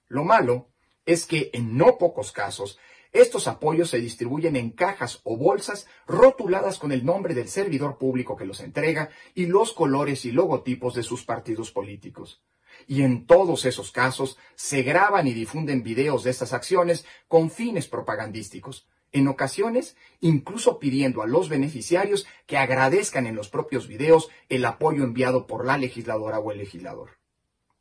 Lo 0.09 0.25
malo 0.25 0.69
es 1.07 1.27
que 1.27 1.51
en 1.55 1.77
no 1.77 1.99
pocos 1.99 2.33
casos 2.33 2.79
estos 3.15 3.47
apoyos 3.47 3.91
se 3.91 3.99
distribuyen 3.99 4.57
en 4.57 4.71
cajas 4.71 5.21
o 5.23 5.37
bolsas 5.37 5.87
rotuladas 6.07 6.81
con 6.81 6.91
el 6.91 7.05
nombre 7.05 7.33
del 7.33 7.49
servidor 7.49 7.97
público 7.97 8.37
que 8.37 8.45
los 8.45 8.59
entrega 8.59 9.09
y 9.35 9.47
los 9.47 9.73
colores 9.73 10.25
y 10.25 10.33
logotipos 10.33 10.95
de 10.95 11.05
sus 11.05 11.25
partidos 11.25 11.71
políticos. 11.71 12.43
Y 12.89 13.03
en 13.03 13.25
todos 13.25 13.67
esos 13.67 13.93
casos 13.93 14.37
se 14.57 14.83
graban 14.83 15.29
y 15.29 15.33
difunden 15.33 15.85
videos 15.85 16.25
de 16.25 16.31
estas 16.31 16.53
acciones 16.53 17.07
con 17.29 17.53
fines 17.53 17.87
propagandísticos, 17.87 18.89
en 19.15 19.29
ocasiones 19.29 19.97
incluso 20.21 20.79
pidiendo 20.79 21.23
a 21.23 21.27
los 21.27 21.49
beneficiarios 21.49 22.27
que 22.47 22.59
agradezcan 22.59 23.27
en 23.27 23.37
los 23.37 23.49
propios 23.49 23.89
videos 23.89 24.29
el 24.51 24.65
apoyo 24.67 25.05
enviado 25.05 25.47
por 25.47 25.65
la 25.65 25.79
legisladora 25.79 26.39
o 26.41 26.53
el 26.53 26.59
legislador. 26.59 27.19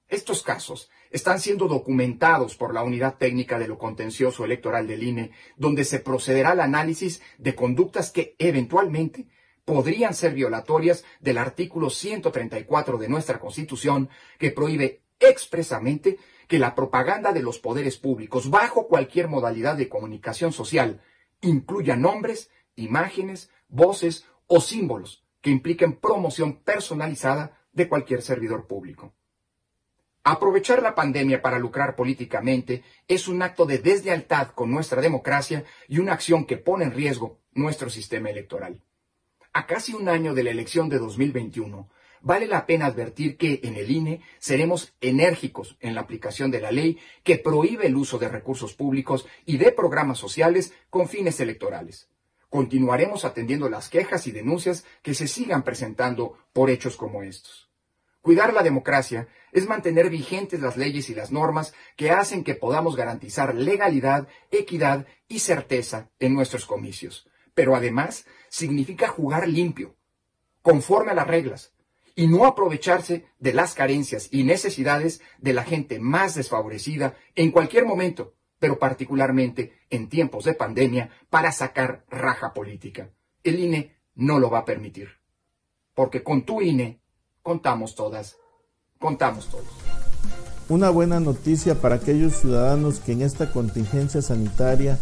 Estos 0.08 0.44
casos 0.44 0.92
están 1.10 1.40
siendo 1.40 1.68
documentados 1.68 2.56
por 2.56 2.74
la 2.74 2.84
Unidad 2.84 3.18
Técnica 3.18 3.58
de 3.58 3.68
lo 3.68 3.80
Contencioso 3.80 4.46
Electoral 4.46 4.88
del 4.88 5.04
INE, 5.04 5.32
donde 5.58 5.86
se 5.86 6.00
procederá 6.00 6.52
al 6.52 6.60
análisis 6.60 7.22
de 7.40 7.56
conductas 7.56 8.12
que 8.12 8.36
eventualmente 8.38 9.28
podrían 9.66 10.14
ser 10.14 10.34
violatorias 10.34 11.04
del 11.20 11.40
artículo 11.40 11.90
134 11.90 12.98
de 13.00 13.10
nuestra 13.10 13.40
Constitución, 13.40 14.10
que 14.38 14.52
prohíbe 14.52 15.02
expresamente 15.20 16.20
que 16.48 16.60
la 16.60 16.76
propaganda 16.76 17.32
de 17.32 17.42
los 17.42 17.58
poderes 17.58 17.98
públicos, 17.98 18.52
bajo 18.52 18.88
cualquier 18.88 19.30
modalidad 19.30 19.76
de 19.78 19.90
comunicación 19.90 20.52
social, 20.52 21.02
incluya 21.44 21.96
nombres, 21.96 22.50
imágenes, 22.76 23.50
voces 23.68 24.26
o 24.48 24.62
símbolos 24.62 25.24
que 25.42 25.50
impliquen 25.50 25.94
promoción 25.94 26.58
personalizada 26.64 27.60
de 27.72 27.88
cualquier 27.88 28.22
servidor 28.22 28.68
público. 28.68 29.14
Aprovechar 30.24 30.82
la 30.82 30.96
pandemia 30.96 31.42
para 31.42 31.60
lucrar 31.60 31.98
políticamente 31.98 32.84
es 33.10 33.28
un 33.28 33.42
acto 33.42 33.66
de 33.66 33.80
deslealtad 33.80 34.52
con 34.52 34.72
nuestra 34.72 35.02
democracia 35.02 35.66
y 35.90 36.00
una 36.00 36.14
acción 36.14 36.46
que 36.46 36.56
pone 36.56 36.86
en 36.86 36.94
riesgo 36.94 37.40
nuestro 37.52 37.90
sistema 37.90 38.30
electoral. 38.30 38.82
A 39.52 39.68
casi 39.68 39.94
un 39.94 40.08
año 40.08 40.34
de 40.34 40.44
la 40.44 40.52
elección 40.52 40.88
de 40.88 40.98
2021, 40.98 41.90
vale 42.24 42.48
la 42.48 42.66
pena 42.66 42.86
advertir 42.86 43.38
que 43.38 43.60
en 43.64 43.76
el 43.76 43.92
INE 43.92 44.22
seremos 44.40 44.96
enérgicos 45.02 45.78
en 45.82 45.94
la 45.94 46.02
aplicación 46.02 46.50
de 46.50 46.62
la 46.62 46.72
ley 46.72 46.98
que 47.24 47.38
prohíbe 47.38 47.86
el 47.86 47.96
uso 47.96 48.18
de 48.18 48.30
recursos 48.30 48.74
públicos 48.74 49.28
y 49.46 49.58
de 49.58 49.72
programas 49.74 50.18
sociales 50.18 50.74
con 50.90 51.08
fines 51.10 51.40
electorales. 51.42 52.08
Continuaremos 52.50 53.26
atendiendo 53.26 53.70
las 53.70 53.90
quejas 53.90 54.26
y 54.26 54.32
denuncias 54.32 54.86
que 55.02 55.14
se 55.14 55.28
sigan 55.28 55.64
presentando 55.64 56.38
por 56.54 56.70
hechos 56.70 56.96
como 56.96 57.24
estos. 57.24 57.70
Cuidar 58.22 58.54
la 58.54 58.64
democracia 58.64 59.28
es 59.52 59.68
mantener 59.68 60.10
vigentes 60.10 60.62
las 60.62 60.78
leyes 60.78 61.10
y 61.10 61.16
las 61.16 61.30
normas 61.30 61.74
que 61.98 62.12
hacen 62.12 62.46
que 62.46 62.56
podamos 62.56 62.96
garantizar 62.96 63.54
legalidad, 63.54 64.30
equidad 64.50 65.06
y 65.28 65.40
certeza 65.40 66.10
en 66.20 66.34
nuestros 66.34 66.66
comicios. 66.66 67.28
Pero 67.54 67.76
además 67.76 68.26
significa 68.48 69.10
jugar 69.10 69.50
limpio, 69.50 69.98
conforme 70.62 71.12
a 71.12 71.16
las 71.16 71.28
reglas, 71.28 71.74
y 72.16 72.28
no 72.28 72.46
aprovecharse 72.46 73.26
de 73.40 73.54
las 73.54 73.74
carencias 73.74 74.30
y 74.32 74.44
necesidades 74.44 75.22
de 75.40 75.54
la 75.54 75.64
gente 75.64 76.00
más 76.00 76.36
desfavorecida 76.36 77.16
en 77.36 77.52
cualquier 77.52 77.86
momento, 77.86 78.34
pero 78.60 78.80
particularmente 78.80 79.74
en 79.90 80.10
tiempos 80.10 80.46
de 80.46 80.54
pandemia, 80.54 81.10
para 81.30 81.52
sacar 81.52 82.06
raja 82.10 82.54
política. 82.54 83.10
El 83.44 83.60
INE 83.60 83.98
no 84.16 84.40
lo 84.40 84.50
va 84.50 84.60
a 84.60 84.66
permitir. 84.66 85.10
Porque 85.94 86.24
con 86.24 86.44
tu 86.44 86.62
INE 86.62 87.02
contamos 87.42 87.96
todas, 87.96 88.38
contamos 89.00 89.50
todos. 89.50 89.68
Una 90.70 90.90
buena 90.90 91.20
noticia 91.20 91.82
para 91.82 91.96
aquellos 91.96 92.38
ciudadanos 92.38 93.00
que 93.00 93.12
en 93.12 93.22
esta 93.22 93.52
contingencia 93.52 94.22
sanitaria 94.22 94.98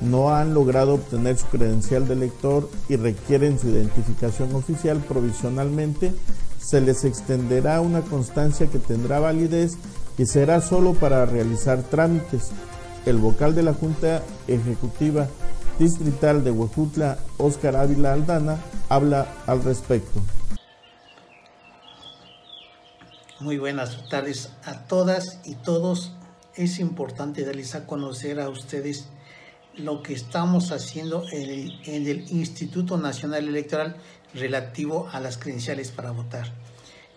no 0.00 0.34
han 0.34 0.54
logrado 0.54 0.94
obtener 0.94 1.36
su 1.36 1.46
credencial 1.46 2.08
de 2.08 2.14
elector 2.14 2.68
y 2.88 2.96
requieren 2.96 3.58
su 3.58 3.68
identificación 3.68 4.54
oficial 4.54 4.98
provisionalmente 5.06 6.12
se 6.62 6.80
les 6.80 7.04
extenderá 7.04 7.80
una 7.80 8.02
constancia 8.02 8.68
que 8.68 8.78
tendrá 8.78 9.18
validez 9.18 9.76
y 10.16 10.26
será 10.26 10.60
solo 10.60 10.94
para 10.94 11.26
realizar 11.26 11.82
trámites. 11.82 12.50
El 13.04 13.16
vocal 13.18 13.54
de 13.54 13.64
la 13.64 13.74
Junta 13.74 14.22
Ejecutiva 14.46 15.28
Distrital 15.78 16.44
de 16.44 16.50
Huejutla, 16.50 17.18
Óscar 17.38 17.76
Ávila 17.76 18.12
Aldana, 18.12 18.58
habla 18.88 19.26
al 19.46 19.64
respecto. 19.64 20.20
Muy 23.40 23.58
buenas 23.58 24.08
tardes 24.08 24.50
a 24.64 24.86
todas 24.86 25.40
y 25.44 25.56
todos. 25.56 26.12
Es 26.54 26.78
importante 26.78 27.44
darles 27.44 27.74
a 27.74 27.86
conocer 27.86 28.38
a 28.38 28.48
ustedes 28.48 29.08
lo 29.74 30.02
que 30.02 30.12
estamos 30.12 30.70
haciendo 30.70 31.24
en 31.32 31.50
el, 31.50 31.80
en 31.86 32.06
el 32.06 32.30
Instituto 32.30 32.98
Nacional 32.98 33.48
Electoral 33.48 33.96
relativo 34.34 35.08
a 35.12 35.20
las 35.20 35.38
credenciales 35.38 35.90
para 35.90 36.10
votar. 36.10 36.52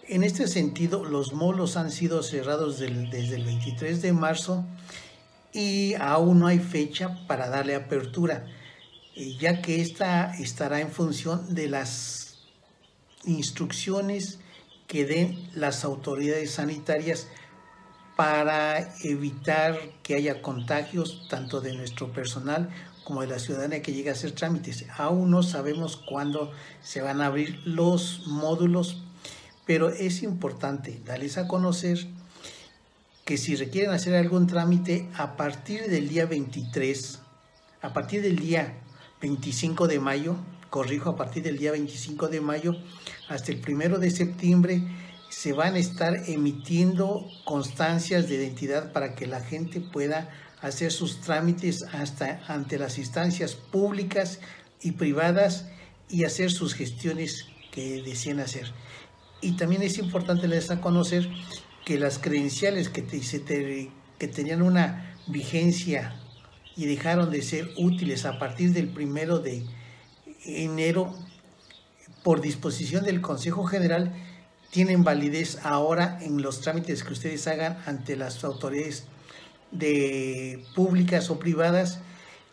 En 0.07 0.23
este 0.23 0.47
sentido, 0.47 1.03
los 1.03 1.33
molos 1.33 1.77
han 1.77 1.91
sido 1.91 2.21
cerrados 2.21 2.79
desde 2.79 3.35
el 3.35 3.43
23 3.43 4.01
de 4.01 4.13
marzo 4.13 4.65
y 5.51 5.95
aún 5.95 6.39
no 6.39 6.47
hay 6.47 6.59
fecha 6.59 7.25
para 7.27 7.49
darle 7.49 7.75
apertura, 7.75 8.45
eh, 9.15 9.35
ya 9.39 9.61
que 9.61 9.81
esta 9.81 10.35
estará 10.35 10.81
en 10.81 10.91
función 10.91 11.55
de 11.55 11.69
las 11.69 12.43
instrucciones 13.23 14.39
que 14.85 15.05
den 15.05 15.49
las 15.55 15.83
autoridades 15.83 16.51
sanitarias 16.51 17.27
para 18.15 18.93
evitar 19.03 19.77
que 20.03 20.15
haya 20.15 20.41
contagios 20.41 21.27
tanto 21.29 21.61
de 21.61 21.73
nuestro 21.73 22.13
personal 22.13 22.69
como 23.05 23.21
de 23.21 23.27
la 23.27 23.39
ciudadanía 23.39 23.81
que 23.81 23.93
llegue 23.93 24.09
a 24.09 24.13
hacer 24.13 24.33
trámites. 24.33 24.85
Aún 24.97 25.29
no 25.29 25.43
sabemos 25.43 25.95
cuándo 25.95 26.51
se 26.81 27.01
van 27.01 27.21
a 27.21 27.27
abrir 27.27 27.61
los 27.63 28.23
módulos, 28.25 29.03
pero 29.65 29.89
es 29.89 30.23
importante 30.23 30.99
darles 31.05 31.37
a 31.37 31.47
conocer 31.47 32.07
que 33.23 33.37
si 33.37 33.55
requieren 33.55 33.91
hacer 33.91 34.15
algún 34.15 34.47
trámite 34.47 35.07
a 35.15 35.37
partir 35.37 35.87
del 35.87 36.09
día 36.09 36.25
23, 36.25 37.19
a 37.81 37.93
partir 37.93 38.23
del 38.23 38.37
día 38.37 38.73
25 39.21 39.87
de 39.87 39.99
mayo, 39.99 40.35
corrijo, 40.71 41.11
a 41.11 41.15
partir 41.15 41.43
del 41.43 41.57
día 41.57 41.71
25 41.71 42.27
de 42.27 42.41
mayo 42.41 42.75
hasta 43.29 43.51
el 43.51 43.61
primero 43.61 43.99
de 43.99 44.09
septiembre, 44.09 44.81
se 45.29 45.53
van 45.53 45.75
a 45.75 45.79
estar 45.79 46.15
emitiendo 46.27 47.27
constancias 47.43 48.27
de 48.27 48.35
identidad 48.35 48.91
para 48.91 49.13
que 49.13 49.27
la 49.27 49.41
gente 49.41 49.79
pueda 49.79 50.29
hacer 50.61 50.91
sus 50.91 51.21
trámites 51.21 51.83
hasta 51.93 52.41
ante 52.47 52.79
las 52.79 52.97
instancias 52.97 53.55
públicas 53.55 54.39
y 54.81 54.93
privadas 54.93 55.67
y 56.09 56.23
hacer 56.23 56.51
sus 56.51 56.73
gestiones 56.73 57.47
que 57.71 58.01
deseen 58.01 58.39
hacer. 58.39 58.71
Y 59.41 59.53
también 59.53 59.81
es 59.81 59.97
importante 59.97 60.47
les 60.47 60.71
a 60.71 60.81
conocer 60.81 61.29
que 61.85 61.99
las 61.99 62.17
credenciales 62.19 62.89
que, 62.89 63.05
que 64.17 64.27
tenían 64.27 64.61
una 64.61 65.15
vigencia 65.27 66.15
y 66.75 66.85
dejaron 66.85 67.31
de 67.31 67.41
ser 67.41 67.69
útiles 67.77 68.25
a 68.25 68.39
partir 68.39 68.73
del 68.73 68.89
primero 68.89 69.39
de 69.39 69.65
enero 70.45 71.15
por 72.23 72.41
disposición 72.41 73.05
del 73.05 73.21
Consejo 73.21 73.65
General 73.65 74.11
tienen 74.71 75.03
validez 75.03 75.59
ahora 75.63 76.17
en 76.21 76.41
los 76.41 76.61
trámites 76.61 77.03
que 77.03 77.13
ustedes 77.13 77.47
hagan 77.47 77.77
ante 77.85 78.17
las 78.17 78.43
autoridades 78.43 79.05
de 79.77 80.63
públicas 80.75 81.29
o 81.29 81.39
privadas 81.39 81.99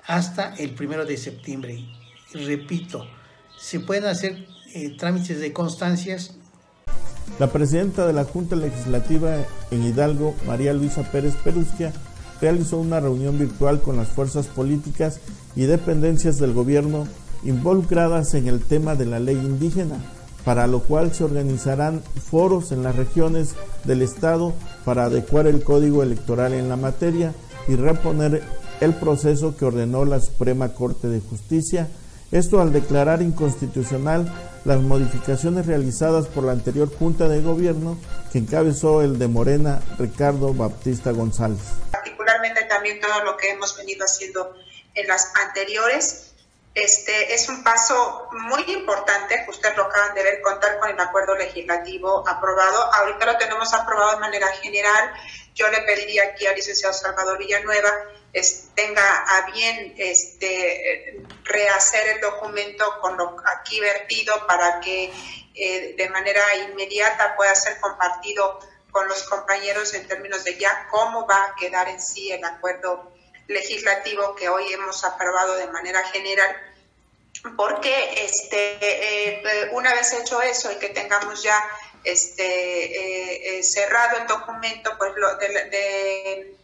hasta 0.06 0.54
el 0.54 0.74
primero 0.74 1.04
de 1.04 1.16
septiembre. 1.16 1.84
Repito, 2.32 3.06
se 3.58 3.80
pueden 3.80 4.06
hacer 4.06 4.46
eh, 4.74 4.96
trámites 4.96 5.40
de 5.40 5.52
constancias. 5.52 6.34
La 7.38 7.50
presidenta 7.50 8.06
de 8.06 8.12
la 8.12 8.24
Junta 8.24 8.56
Legislativa 8.56 9.36
en 9.70 9.84
Hidalgo, 9.84 10.34
María 10.46 10.72
Luisa 10.72 11.10
Pérez 11.10 11.34
Perusquia, 11.36 11.92
realizó 12.40 12.78
una 12.78 13.00
reunión 13.00 13.38
virtual 13.38 13.80
con 13.80 13.96
las 13.96 14.08
fuerzas 14.08 14.46
políticas 14.48 15.20
y 15.54 15.62
dependencias 15.62 16.38
del 16.38 16.52
gobierno 16.52 17.06
involucradas 17.44 18.34
en 18.34 18.48
el 18.48 18.60
tema 18.60 18.94
de 18.94 19.06
la 19.06 19.20
ley 19.20 19.36
indígena, 19.36 19.96
para 20.44 20.66
lo 20.66 20.80
cual 20.80 21.12
se 21.12 21.24
organizarán 21.24 22.02
foros 22.02 22.72
en 22.72 22.82
las 22.82 22.96
regiones 22.96 23.54
del 23.84 24.02
Estado 24.02 24.52
para 24.84 25.04
adecuar 25.04 25.46
el 25.46 25.62
código 25.62 26.02
electoral 26.02 26.52
en 26.52 26.68
la 26.68 26.76
materia 26.76 27.32
y 27.68 27.76
reponer 27.76 28.42
el 28.80 28.94
proceso 28.94 29.56
que 29.56 29.64
ordenó 29.64 30.04
la 30.04 30.20
Suprema 30.20 30.74
Corte 30.74 31.06
de 31.06 31.20
Justicia, 31.20 31.88
esto 32.32 32.60
al 32.60 32.72
declarar 32.72 33.22
inconstitucional 33.22 34.32
las 34.64 34.80
modificaciones 34.80 35.66
realizadas 35.66 36.26
por 36.26 36.44
la 36.44 36.52
anterior 36.52 36.90
Junta 36.98 37.28
de 37.28 37.42
Gobierno 37.42 37.96
que 38.32 38.38
encabezó 38.38 39.02
el 39.02 39.18
de 39.18 39.28
Morena 39.28 39.80
Ricardo 39.98 40.54
Baptista 40.54 41.12
González. 41.12 41.60
Particularmente 41.90 42.64
también 42.64 43.00
todo 43.00 43.24
lo 43.24 43.36
que 43.36 43.50
hemos 43.50 43.76
venido 43.76 44.04
haciendo 44.04 44.54
en 44.94 45.06
las 45.06 45.30
anteriores 45.46 46.31
este 46.74 47.34
es 47.34 47.48
un 47.48 47.62
paso 47.62 48.28
muy 48.32 48.62
importante, 48.72 49.44
ustedes 49.48 49.76
lo 49.76 49.84
acaban 49.84 50.14
de 50.14 50.22
ver, 50.22 50.40
contar 50.40 50.78
con 50.78 50.90
el 50.90 50.98
acuerdo 50.98 51.34
legislativo 51.34 52.26
aprobado. 52.26 52.94
Ahorita 52.94 53.26
lo 53.26 53.36
tenemos 53.36 53.72
aprobado 53.74 54.12
de 54.12 54.20
manera 54.20 54.48
general. 54.54 55.12
Yo 55.54 55.68
le 55.68 55.82
pediría 55.82 56.24
aquí 56.24 56.46
al 56.46 56.54
licenciado 56.54 56.94
Salvador 56.94 57.38
Villanueva 57.38 57.90
tenga 58.74 59.24
a 59.28 59.50
bien 59.50 59.94
este, 59.98 61.22
rehacer 61.44 62.14
el 62.14 62.20
documento 62.20 62.98
con 63.00 63.16
lo 63.16 63.36
aquí 63.44 63.78
vertido 63.80 64.46
para 64.46 64.80
que 64.80 65.12
eh, 65.54 65.94
de 65.96 66.08
manera 66.08 66.42
inmediata 66.70 67.36
pueda 67.36 67.54
ser 67.54 67.78
compartido 67.80 68.58
con 68.90 69.06
los 69.08 69.22
compañeros 69.24 69.92
en 69.94 70.08
términos 70.08 70.44
de 70.44 70.58
ya 70.58 70.88
cómo 70.90 71.26
va 71.26 71.44
a 71.44 71.54
quedar 71.56 71.88
en 71.88 72.00
sí 72.00 72.32
el 72.32 72.44
acuerdo 72.44 73.12
legislativo 73.52 74.34
que 74.34 74.48
hoy 74.48 74.72
hemos 74.72 75.04
aprobado 75.04 75.56
de 75.56 75.66
manera 75.68 76.02
general, 76.08 76.56
porque 77.56 78.24
este, 78.24 78.78
eh, 78.80 79.70
una 79.72 79.92
vez 79.94 80.12
hecho 80.12 80.40
eso 80.42 80.70
y 80.70 80.76
que 80.76 80.90
tengamos 80.90 81.42
ya 81.42 81.62
este, 82.04 82.44
eh, 82.44 83.58
eh, 83.58 83.62
cerrado 83.62 84.18
el 84.18 84.26
documento, 84.26 84.92
pues 84.98 85.12
lo, 85.16 85.36
de, 85.36 86.56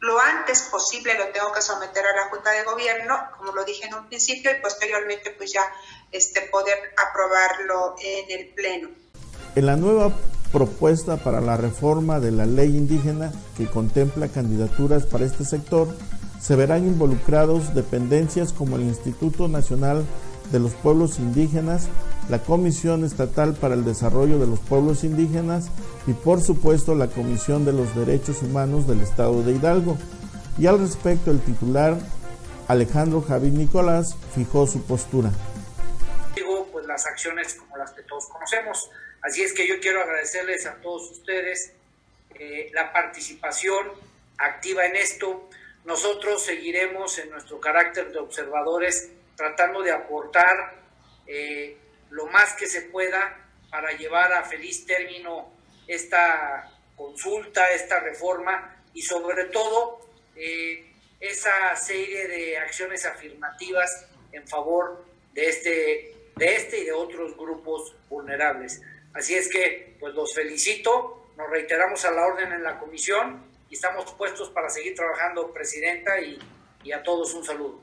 lo 0.00 0.18
antes 0.18 0.62
posible 0.62 1.14
lo 1.14 1.28
tengo 1.28 1.52
que 1.52 1.62
someter 1.62 2.06
a 2.06 2.16
la 2.16 2.28
Junta 2.28 2.50
de 2.50 2.62
Gobierno, 2.64 3.28
como 3.36 3.52
lo 3.52 3.64
dije 3.64 3.86
en 3.86 3.94
un 3.94 4.08
principio, 4.08 4.50
y 4.50 4.60
posteriormente 4.60 5.30
pues 5.30 5.52
ya 5.52 5.72
este, 6.10 6.42
poder 6.42 6.94
aprobarlo 6.96 7.96
en 8.00 8.30
el 8.30 8.48
Pleno. 8.48 8.90
En 9.54 9.66
la 9.66 9.76
nueva 9.76 10.12
propuesta 10.52 11.16
para 11.16 11.40
la 11.40 11.56
reforma 11.56 12.20
de 12.20 12.32
la 12.32 12.46
ley 12.46 12.76
indígena 12.76 13.32
que 13.56 13.66
contempla 13.66 14.28
candidaturas 14.28 15.06
para 15.06 15.24
este 15.24 15.44
sector, 15.44 15.88
se 16.40 16.56
verán 16.56 16.86
involucrados 16.86 17.74
dependencias 17.74 18.52
como 18.52 18.76
el 18.76 18.82
Instituto 18.82 19.48
Nacional 19.48 20.04
de 20.50 20.58
los 20.58 20.72
Pueblos 20.72 21.18
Indígenas, 21.18 21.88
la 22.28 22.38
Comisión 22.40 23.04
Estatal 23.04 23.54
para 23.54 23.74
el 23.74 23.84
Desarrollo 23.84 24.38
de 24.38 24.46
los 24.46 24.58
Pueblos 24.58 25.04
Indígenas 25.04 25.70
y 26.06 26.12
por 26.12 26.40
supuesto 26.40 26.94
la 26.94 27.08
Comisión 27.08 27.64
de 27.64 27.72
los 27.72 27.94
Derechos 27.94 28.42
Humanos 28.42 28.86
del 28.86 29.00
Estado 29.00 29.42
de 29.42 29.52
Hidalgo. 29.52 29.96
Y 30.58 30.66
al 30.66 30.78
respecto 30.78 31.30
el 31.30 31.40
titular 31.40 31.96
Alejandro 32.68 33.20
Javid 33.22 33.52
Nicolás 33.52 34.16
fijó 34.34 34.66
su 34.66 34.82
postura. 34.82 35.30
Digo, 36.34 36.68
pues 36.72 36.86
las 36.86 37.04
acciones 37.06 37.54
como 37.54 37.76
las 37.76 37.92
que 37.92 38.02
todos 38.02 38.26
conocemos, 38.26 38.90
Así 39.22 39.42
es 39.42 39.52
que 39.52 39.66
yo 39.66 39.80
quiero 39.80 40.00
agradecerles 40.00 40.66
a 40.66 40.80
todos 40.80 41.10
ustedes 41.10 41.72
eh, 42.34 42.70
la 42.72 42.92
participación 42.92 43.92
activa 44.38 44.86
en 44.86 44.96
esto. 44.96 45.48
Nosotros 45.84 46.42
seguiremos 46.44 47.18
en 47.18 47.30
nuestro 47.30 47.60
carácter 47.60 48.12
de 48.12 48.18
observadores 48.18 49.10
tratando 49.36 49.82
de 49.82 49.92
aportar 49.92 50.74
eh, 51.26 51.76
lo 52.10 52.26
más 52.26 52.54
que 52.54 52.66
se 52.66 52.82
pueda 52.82 53.36
para 53.70 53.92
llevar 53.92 54.32
a 54.32 54.44
feliz 54.44 54.86
término 54.86 55.52
esta 55.86 56.70
consulta, 56.96 57.70
esta 57.70 58.00
reforma 58.00 58.76
y 58.94 59.02
sobre 59.02 59.44
todo 59.44 60.00
eh, 60.36 60.92
esa 61.20 61.76
serie 61.76 62.26
de 62.28 62.58
acciones 62.58 63.04
afirmativas 63.04 64.06
en 64.32 64.46
favor 64.48 65.04
de 65.34 65.48
este, 65.48 66.16
de 66.36 66.56
este 66.56 66.80
y 66.80 66.84
de 66.84 66.92
otros 66.92 67.36
grupos 67.36 67.94
vulnerables. 68.08 68.80
Así 69.12 69.34
es 69.34 69.48
que, 69.48 69.96
pues 69.98 70.14
los 70.14 70.32
felicito, 70.34 71.26
nos 71.36 71.50
reiteramos 71.50 72.04
a 72.04 72.12
la 72.12 72.26
orden 72.26 72.52
en 72.52 72.62
la 72.62 72.78
comisión 72.78 73.42
y 73.68 73.74
estamos 73.74 74.12
puestos 74.12 74.50
para 74.50 74.70
seguir 74.70 74.94
trabajando, 74.94 75.52
Presidenta, 75.52 76.12
y, 76.20 76.92
a 76.92 77.02
todos 77.02 77.34
un 77.34 77.44
saludo. 77.44 77.80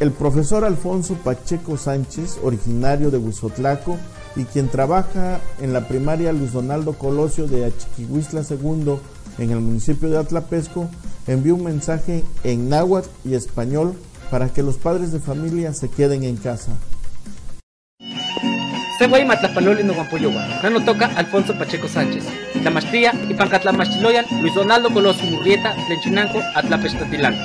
El 0.00 0.10
profesor 0.10 0.64
Alfonso 0.64 1.14
Pacheco 1.22 1.76
Sánchez, 1.76 2.38
originario 2.42 3.10
de 3.10 3.18
Huizotlaco 3.18 3.96
y 4.34 4.44
quien 4.44 4.68
trabaja 4.68 5.40
en 5.60 5.72
la 5.72 5.86
primaria 5.86 6.32
Luis 6.32 6.52
Donaldo 6.52 6.98
Colosio 6.98 7.46
de 7.46 7.66
Achiquihuistla 7.66 8.42
II 8.48 8.98
en 9.38 9.50
el 9.50 9.60
municipio 9.60 10.10
de 10.10 10.18
Atlapesco, 10.18 10.90
envió 11.28 11.54
un 11.54 11.64
mensaje 11.64 12.24
en 12.42 12.68
náhuatl 12.68 13.08
y 13.24 13.34
español 13.34 13.94
para 14.30 14.52
que 14.52 14.62
los 14.62 14.78
padres 14.78 15.12
de 15.12 15.20
familia 15.20 15.72
se 15.72 15.88
queden 15.88 16.24
en 16.24 16.36
casa. 16.36 16.76
Sehuay 18.98 19.24
Matlapaloli 19.24 19.82
no 19.82 19.92
Guampoyowa, 19.92 20.46
no 20.70 20.80
toca 20.84 21.10
Alfonso 21.16 21.52
Pacheco 21.54 21.88
Sánchez. 21.88 22.24
La 22.62 22.70
maestría 22.70 23.12
y 23.28 23.34
Pancatlamachtiloyan 23.34 24.24
Luis 24.40 24.54
Donaldo 24.54 24.88
Coloso 24.90 25.24
Murrieta, 25.24 25.74
Lenchinanco, 25.88 26.40
Atlapestatilanco. 26.54 27.42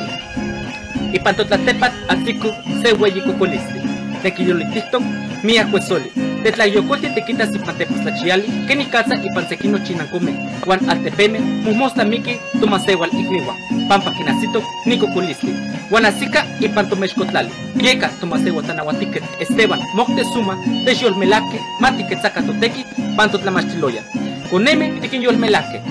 Y 1.12 1.20
Pantotlatepat, 1.20 1.92
Atiku, 2.08 2.52
Sehuay 2.84 3.18
y 3.18 3.22
Cocoliste. 3.22 3.82
Tequillolitistok, 4.22 5.02
Mia 5.42 5.66
Cuesoli. 5.72 6.12
Tetlayocote 6.44 7.10
te 7.10 7.26
quitas 7.26 7.54
y 7.54 7.60
pantepas 7.60 8.06
la 8.06 8.14
chiali, 8.14 8.66
que 8.68 8.76
ni 8.76 8.86
casa 8.86 9.16
y 9.16 9.30
pansequino 9.34 9.84
chinancome. 9.84 10.34
Juan 10.64 10.88
Altepeme, 10.88 11.40
Mumosta 11.40 12.06
Miki, 12.06 12.38
Tomasewal 12.60 13.10
Igniwa. 13.12 13.56
Pampa 13.88 14.14
Kinacito, 14.14 14.62
Nico 14.86 15.08
Culiste. 15.08 15.48
Guanacica 15.90 16.46
y 16.60 16.68
Pantomexcotlali. 16.70 17.50
Yeca, 17.76 18.10
Tomasewal 18.20 18.66
Tanahuatiquet, 18.66 19.24
Esteban, 19.40 19.80
Moctezuma, 19.94 20.58
Texiol 20.86 21.16
Melaque, 21.16 21.60
Matiquet 21.80 22.22
Zacatoteki, 22.22 22.86
Pantotlamachtiloya. 23.16 24.04
Con 24.50 24.68
M, 24.68 25.00
Tiquinyol 25.02 25.38
Melaque. 25.38 25.82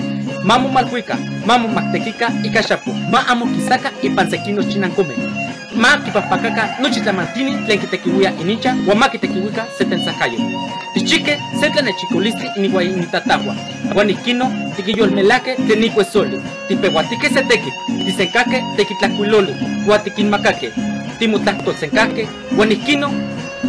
Mamu 0.43 0.69
Malhuica, 0.69 1.17
Mamu 1.45 1.67
Mactequica 1.67 2.31
y 2.43 2.49
Cachapu, 2.49 2.93
Ma 3.11 3.25
Amo 3.27 3.45
Kisaka 3.45 3.91
y 4.01 4.09
Pansequino 4.09 4.63
Chinancome 4.63 5.15
ma 5.75 5.97
kipapakaka 5.97 6.69
nochi 6.81 7.01
tlamantini 7.01 7.57
tlen 7.65 7.79
kitekiuia 7.79 8.31
inicha 8.41 8.75
uan 8.87 8.97
ma 8.97 9.09
kitekiuika 9.09 9.65
se 9.77 9.85
tensakayo. 9.85 10.39
Tichike 10.93 11.37
se 11.59 11.69
tlen 11.69 11.85
nechikolistli 11.85 12.49
iniuan 12.57 12.85
initatahua. 12.87 13.55
Uan 13.95 14.09
ihkino 14.09 14.51
tikiyolmelake 14.75 15.55
tlen 15.55 15.83
ikuesoli. 15.83 16.41
Tipeuatike 16.67 17.29
se 17.29 17.43
tekip, 17.43 17.73
tisenkake 18.05 18.63
tekitlakuiloli, 18.77 19.55
uan 19.87 20.01
tikinmakake. 20.01 20.71
Timotlahtolsenkake, 21.19 22.27
uan 22.57 22.71
ihkino 22.71 23.11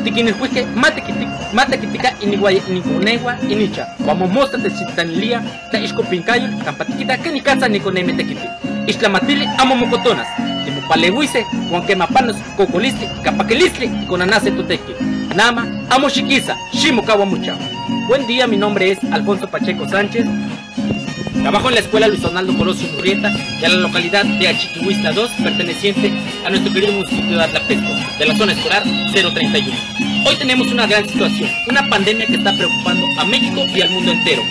tikinilhuike 0.04 0.66
ma 1.52 1.64
tekitika 1.66 2.12
iniuaya 2.20 2.60
inikonewa 2.68 3.36
inicha. 3.48 3.86
Uan 4.06 4.16
momosta 4.18 4.58
techitanilia 4.58 5.42
tla 5.70 5.80
ixkopinkayo 5.80 6.48
kampa 6.64 6.84
tikitake 6.84 7.30
nikatza 7.30 7.68
nikoneme 7.68 8.12
tekiti. 8.12 8.46
Ixtlamatili 8.86 9.48
amo 9.58 9.74
mokotonas. 9.76 10.28
Palehuise, 10.90 11.46
Juan 11.70 11.86
Quemapanos, 11.86 12.36
Cocolistli, 12.56 13.06
Capaquilistli 13.22 13.88
y 14.02 14.06
Conanase 14.06 14.50
Tutequi. 14.50 14.92
Nama, 15.36 15.64
Amo 15.88 16.10
Chiquiza, 16.10 16.56
Shimo 16.72 17.04
Mucha. 17.26 17.56
Buen 18.08 18.26
día, 18.26 18.48
mi 18.48 18.56
nombre 18.56 18.90
es 18.90 18.98
Alfonso 19.12 19.46
Pacheco 19.46 19.88
Sánchez. 19.88 20.26
Trabajo 21.42 21.68
en 21.68 21.74
la 21.74 21.80
escuela 21.80 22.08
Luis 22.08 22.22
Donaldo 22.22 22.58
Colosio 22.58 22.88
Murrieta 22.92 23.32
y 23.60 23.64
a 23.64 23.68
la 23.68 23.76
localidad 23.76 24.24
de 24.24 24.48
Achiquihuistla 24.48 25.12
2, 25.12 25.30
perteneciente 25.44 26.12
a 26.44 26.50
nuestro 26.50 26.72
querido 26.72 26.92
municipio 26.92 27.36
de 27.36 27.44
Atlapesco, 27.44 27.92
de 28.18 28.26
la 28.26 28.36
zona 28.36 28.52
escolar 28.52 28.82
031. 29.12 29.76
Hoy 30.26 30.36
tenemos 30.38 30.72
una 30.72 30.88
gran 30.88 31.08
situación, 31.08 31.50
una 31.68 31.88
pandemia 31.88 32.26
que 32.26 32.34
está 32.34 32.52
preocupando 32.52 33.06
a 33.16 33.24
México 33.26 33.64
y 33.72 33.80
al 33.80 33.90
mundo 33.90 34.10
entero. 34.10 34.42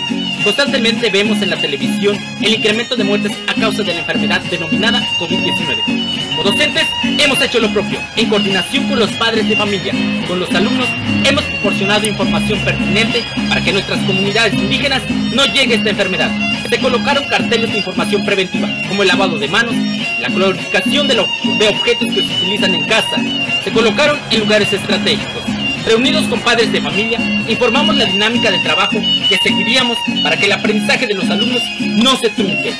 Constantemente 0.42 1.10
vemos 1.10 1.42
en 1.42 1.50
la 1.50 1.56
televisión 1.56 2.18
el 2.40 2.54
incremento 2.54 2.96
de 2.96 3.04
muertes 3.04 3.32
a 3.46 3.54
causa 3.54 3.82
de 3.82 3.92
la 3.92 4.00
enfermedad 4.00 4.40
denominada 4.50 5.00
COVID-19. 5.18 6.30
Como 6.30 6.42
docentes 6.44 6.86
hemos 7.18 7.40
hecho 7.42 7.60
lo 7.60 7.70
propio, 7.70 8.00
en 8.16 8.28
coordinación 8.28 8.88
con 8.88 8.98
los 8.98 9.10
padres 9.12 9.48
de 9.48 9.56
familia, 9.56 9.92
con 10.26 10.40
los 10.40 10.50
alumnos, 10.54 10.88
hemos 11.24 11.44
proporcionado 11.44 12.06
información 12.06 12.58
pertinente 12.60 13.22
para 13.48 13.62
que 13.62 13.72
nuestras 13.72 13.98
comunidades 14.04 14.54
indígenas 14.54 15.02
no 15.10 15.44
llegue 15.46 15.74
esta 15.74 15.90
enfermedad. 15.90 16.30
Se 16.70 16.78
colocaron 16.78 17.24
carteles 17.24 17.70
de 17.70 17.78
información 17.78 18.24
preventiva, 18.24 18.68
como 18.88 19.02
el 19.02 19.08
lavado 19.08 19.38
de 19.38 19.48
manos, 19.48 19.74
la 20.20 20.28
clorificación 20.28 21.06
de, 21.06 21.16
de 21.16 21.68
objetos 21.68 22.08
que 22.08 22.22
se 22.22 22.34
utilizan 22.36 22.74
en 22.74 22.84
casa. 22.86 23.16
Se 23.62 23.72
colocaron 23.72 24.18
en 24.30 24.40
lugares 24.40 24.72
estratégicos. 24.72 25.59
Reunidos 25.84 26.24
con 26.28 26.40
padres 26.40 26.70
de 26.72 26.80
familia, 26.80 27.18
informamos 27.48 27.96
la 27.96 28.04
dinámica 28.04 28.50
de 28.50 28.58
trabajo 28.58 29.00
que 29.28 29.38
seguiríamos 29.42 29.96
para 30.22 30.36
que 30.36 30.46
el 30.46 30.52
aprendizaje 30.52 31.06
de 31.06 31.14
los 31.14 31.28
alumnos 31.30 31.62
no 31.80 32.16
se 32.16 32.28
trunque. 32.30 32.74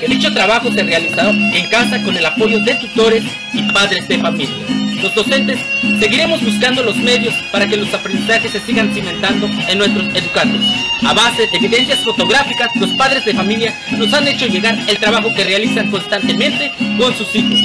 Que 0.00 0.08
dicho 0.08 0.32
trabajo 0.32 0.70
se 0.70 0.82
realizado 0.82 1.30
en 1.30 1.68
casa 1.68 2.02
con 2.02 2.16
el 2.16 2.26
apoyo 2.26 2.60
de 2.60 2.74
tutores 2.74 3.24
y 3.52 3.62
padres 3.72 4.06
de 4.08 4.18
familia. 4.18 4.54
Los 5.02 5.14
docentes 5.14 5.58
seguiremos 5.98 6.42
buscando 6.42 6.82
los 6.82 6.96
medios 6.96 7.34
para 7.52 7.66
que 7.66 7.76
los 7.76 7.92
aprendizajes 7.92 8.52
se 8.52 8.60
sigan 8.60 8.92
cimentando 8.92 9.48
en 9.68 9.78
nuestros 9.78 10.08
educandos. 10.14 10.64
A 11.06 11.14
base 11.14 11.46
de 11.46 11.56
evidencias 11.56 12.00
fotográficas, 12.00 12.68
los 12.76 12.90
padres 12.90 13.24
de 13.24 13.34
familia 13.34 13.78
nos 13.92 14.12
han 14.12 14.26
hecho 14.28 14.46
llegar 14.46 14.78
el 14.88 14.98
trabajo 14.98 15.32
que 15.34 15.44
realizan 15.44 15.90
constantemente 15.90 16.72
con 16.98 17.14
sus 17.16 17.34
hijos. 17.34 17.60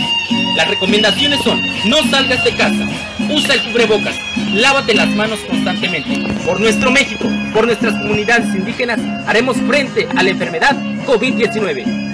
Las 0.56 0.68
recomendaciones 0.68 1.40
son, 1.44 1.62
no 1.86 2.04
salgas 2.10 2.44
de 2.44 2.54
casa, 2.54 2.88
usa 3.34 3.56
el 3.56 3.64
cubrebocas, 3.64 4.16
lávate 4.54 4.94
las 4.94 5.10
manos 5.16 5.40
constantemente. 5.48 6.20
Por 6.46 6.60
nuestro 6.60 6.92
México, 6.92 7.28
por 7.54 7.66
nuestras 7.66 7.94
comunidades 7.94 8.54
indígenas, 8.56 9.00
haremos 9.28 9.58
frente 9.58 10.08
a 10.16 10.24
la 10.24 10.30
enfermedad 10.30 10.76
COVID-19. 11.06 12.12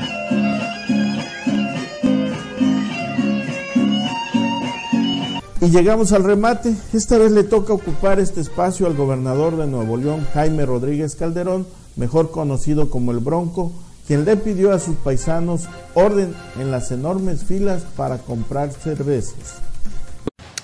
Y 5.60 5.69
llegamos 5.69 6.13
al 6.13 6.23
remate. 6.23 6.73
Esta 6.93 7.17
vez 7.17 7.32
le 7.32 7.43
toca 7.43 7.73
ocupar 7.73 8.19
este 8.19 8.41
espacio 8.41 8.86
al 8.86 8.93
gobernador 8.93 9.58
de 9.58 9.67
Nuevo 9.67 9.97
León, 9.97 10.25
Jaime 10.34 10.65
Rodríguez 10.65 11.15
Calderón, 11.15 11.67
mejor 11.95 12.32
conocido 12.32 12.89
como 12.89 13.12
el 13.12 13.19
Bronco, 13.19 13.73
quien 14.06 14.23
le 14.23 14.38
pidió 14.38 14.71
a 14.71 14.80
sus 14.80 14.95
paisanos 14.95 15.63
orden 15.95 16.34
en 16.60 16.71
las 16.71 16.91
enormes 16.91 17.43
filas 17.43 17.84
para 17.97 18.19
comprar 18.19 18.71
cervezas. 18.71 19.66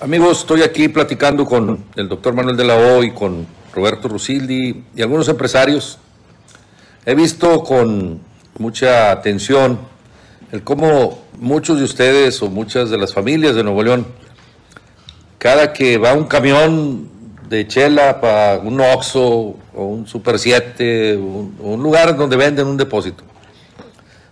Amigos, 0.04 0.40
estoy 0.40 0.60
aquí 0.60 0.88
platicando 0.88 1.46
con 1.46 1.82
el 1.96 2.10
doctor 2.10 2.34
Manuel 2.34 2.58
de 2.58 2.64
la 2.64 2.76
O 2.76 3.02
y 3.02 3.12
con 3.12 3.46
Roberto 3.72 4.06
Rusildi 4.06 4.84
y 4.94 5.00
algunos 5.00 5.30
empresarios. 5.30 5.98
He 7.06 7.14
visto 7.14 7.62
con 7.62 8.20
mucha 8.58 9.10
atención 9.10 9.78
el 10.52 10.62
cómo 10.62 11.24
muchos 11.38 11.78
de 11.78 11.84
ustedes 11.84 12.42
o 12.42 12.50
muchas 12.50 12.90
de 12.90 12.98
las 12.98 13.14
familias 13.14 13.54
de 13.54 13.64
Nuevo 13.64 13.82
León 13.82 14.06
cada 15.38 15.72
que 15.72 15.96
va 15.96 16.12
un 16.12 16.24
camión 16.24 17.08
de 17.48 17.66
chela 17.66 18.20
para 18.20 18.58
un 18.58 18.78
Oxxo 18.82 19.56
o 19.74 19.86
un 19.86 20.06
Super 20.06 20.38
7, 20.38 21.16
un, 21.16 21.56
un 21.58 21.82
lugar 21.82 22.14
donde 22.14 22.36
venden 22.36 22.66
un 22.66 22.76
depósito, 22.76 23.24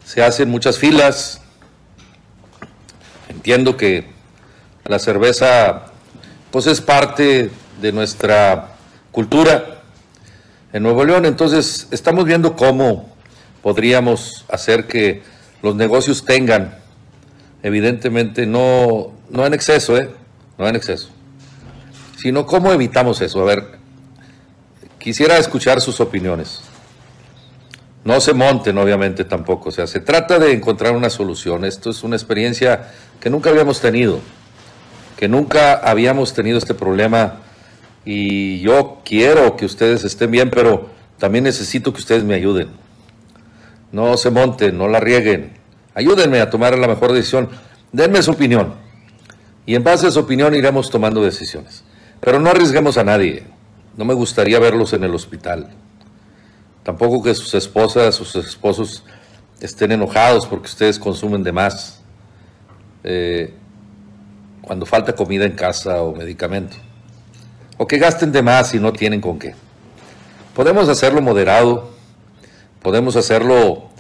se 0.05 0.23
hacen 0.23 0.51
muchas 0.51 0.77
filas. 0.77 1.41
Entiendo 3.31 3.75
que 3.79 4.12
la 4.85 4.99
cerveza 4.99 5.87
pues 6.51 6.67
es 6.67 6.81
parte 6.81 7.51
de 7.81 7.93
nuestra 7.93 8.75
cultura 9.11 9.83
en 10.73 10.83
Nuevo 10.83 11.05
León, 11.05 11.27
entonces 11.27 11.89
estamos 11.91 12.25
viendo 12.25 12.57
cómo 12.57 13.13
podríamos 13.63 14.45
hacer 14.49 14.87
que 14.87 15.23
los 15.63 15.77
negocios 15.77 16.25
tengan, 16.25 16.79
evidentemente 17.63 18.47
no, 18.47 19.13
no 19.31 19.47
en 19.47 19.55
exceso, 19.55 19.97
¿eh? 19.97 20.11
no 20.59 20.67
en 20.67 20.77
exceso, 20.77 21.11
sino 22.17 22.47
cómo 22.47 22.73
evitamos 22.73 23.21
eso. 23.21 23.41
A 23.43 23.45
ver, 23.45 23.79
quisiera 24.99 25.39
escuchar 25.39 25.81
sus 25.81 26.01
opiniones. 26.01 26.61
No 28.05 28.21
se 28.21 28.35
monten, 28.35 28.77
obviamente, 28.79 29.25
tampoco. 29.25 29.69
O 29.69 29.73
sea, 29.73 29.87
se 29.87 30.01
trata 30.01 30.41
de 30.41 30.53
encontrar 30.53 30.97
una 30.97 31.09
solución. 31.09 31.65
Esto 31.65 31.91
es 31.91 32.03
una 32.03 32.17
experiencia 32.17 32.91
que 33.21 33.31
nunca 33.31 33.51
habíamos 33.51 33.81
tenido, 33.81 34.19
que 35.17 35.29
nunca 35.29 35.75
habíamos 35.75 36.35
tenido 36.35 36.59
este 36.59 36.75
problema 36.75 37.41
y 38.05 38.61
yo 38.61 39.01
quiero 39.05 39.57
que 39.57 39.65
ustedes 39.65 40.05
estén 40.05 40.31
bien, 40.31 40.51
pero 40.51 40.91
también 41.19 41.45
necesito 41.45 41.93
que 41.93 42.01
ustedes 42.01 42.25
me 42.25 42.35
ayuden. 42.35 42.69
No 43.93 44.17
se 44.17 44.31
monten, 44.31 44.77
no 44.77 44.89
la 44.89 45.01
rieguen. 45.01 45.53
Ayúdenme 45.95 46.41
a 46.41 46.51
tomar 46.51 46.77
la 46.77 46.89
mejor 46.89 47.13
decisión. 47.13 47.49
Denme 47.93 48.23
su 48.23 48.33
opinión 48.33 48.75
y 49.67 49.75
en 49.75 49.85
base 49.85 50.07
a 50.07 50.11
su 50.11 50.21
opinión 50.21 50.55
iremos 50.55 50.91
tomando 50.91 51.23
decisiones. 51.23 51.85
Pero 52.21 52.41
no 52.41 52.51
arriesguemos 52.51 52.97
a 52.97 53.05
nadie. 53.05 53.45
No 53.97 54.05
me 54.05 54.15
gustaría 54.15 54.59
verlos 54.59 54.93
en 54.93 55.05
el 55.05 55.15
hospital. 55.15 55.69
Tampoco 56.83 57.23
que 57.23 57.35
sus 57.35 57.55
esposas, 57.55 58.15
sus 58.15 58.35
esposos 58.35 59.05
estén 59.61 59.93
enojados 59.93 60.47
porque 60.47 60.67
ustedes 60.67 60.99
consumen 60.99 61.43
de 61.43 61.53
más. 61.53 62.01
Eh, 63.05 63.55
cuando 64.63 64.87
falta 64.87 65.15
comida 65.15 65.45
en 65.45 65.53
casa 65.53 66.03
o 66.03 66.15
medicamento. 66.15 66.77
O 67.77 67.87
que 67.87 67.99
gasten 67.99 68.33
de 68.33 68.43
más 68.43 68.75
y 68.75 68.81
no 68.81 68.93
tienen 68.93 69.21
con 69.21 69.39
qué. 69.39 69.55
Podemos 70.55 70.89
hacerlo 70.89 71.21
moderado, 71.21 71.91
podemos 72.81 73.17
hacerlo 73.17 73.91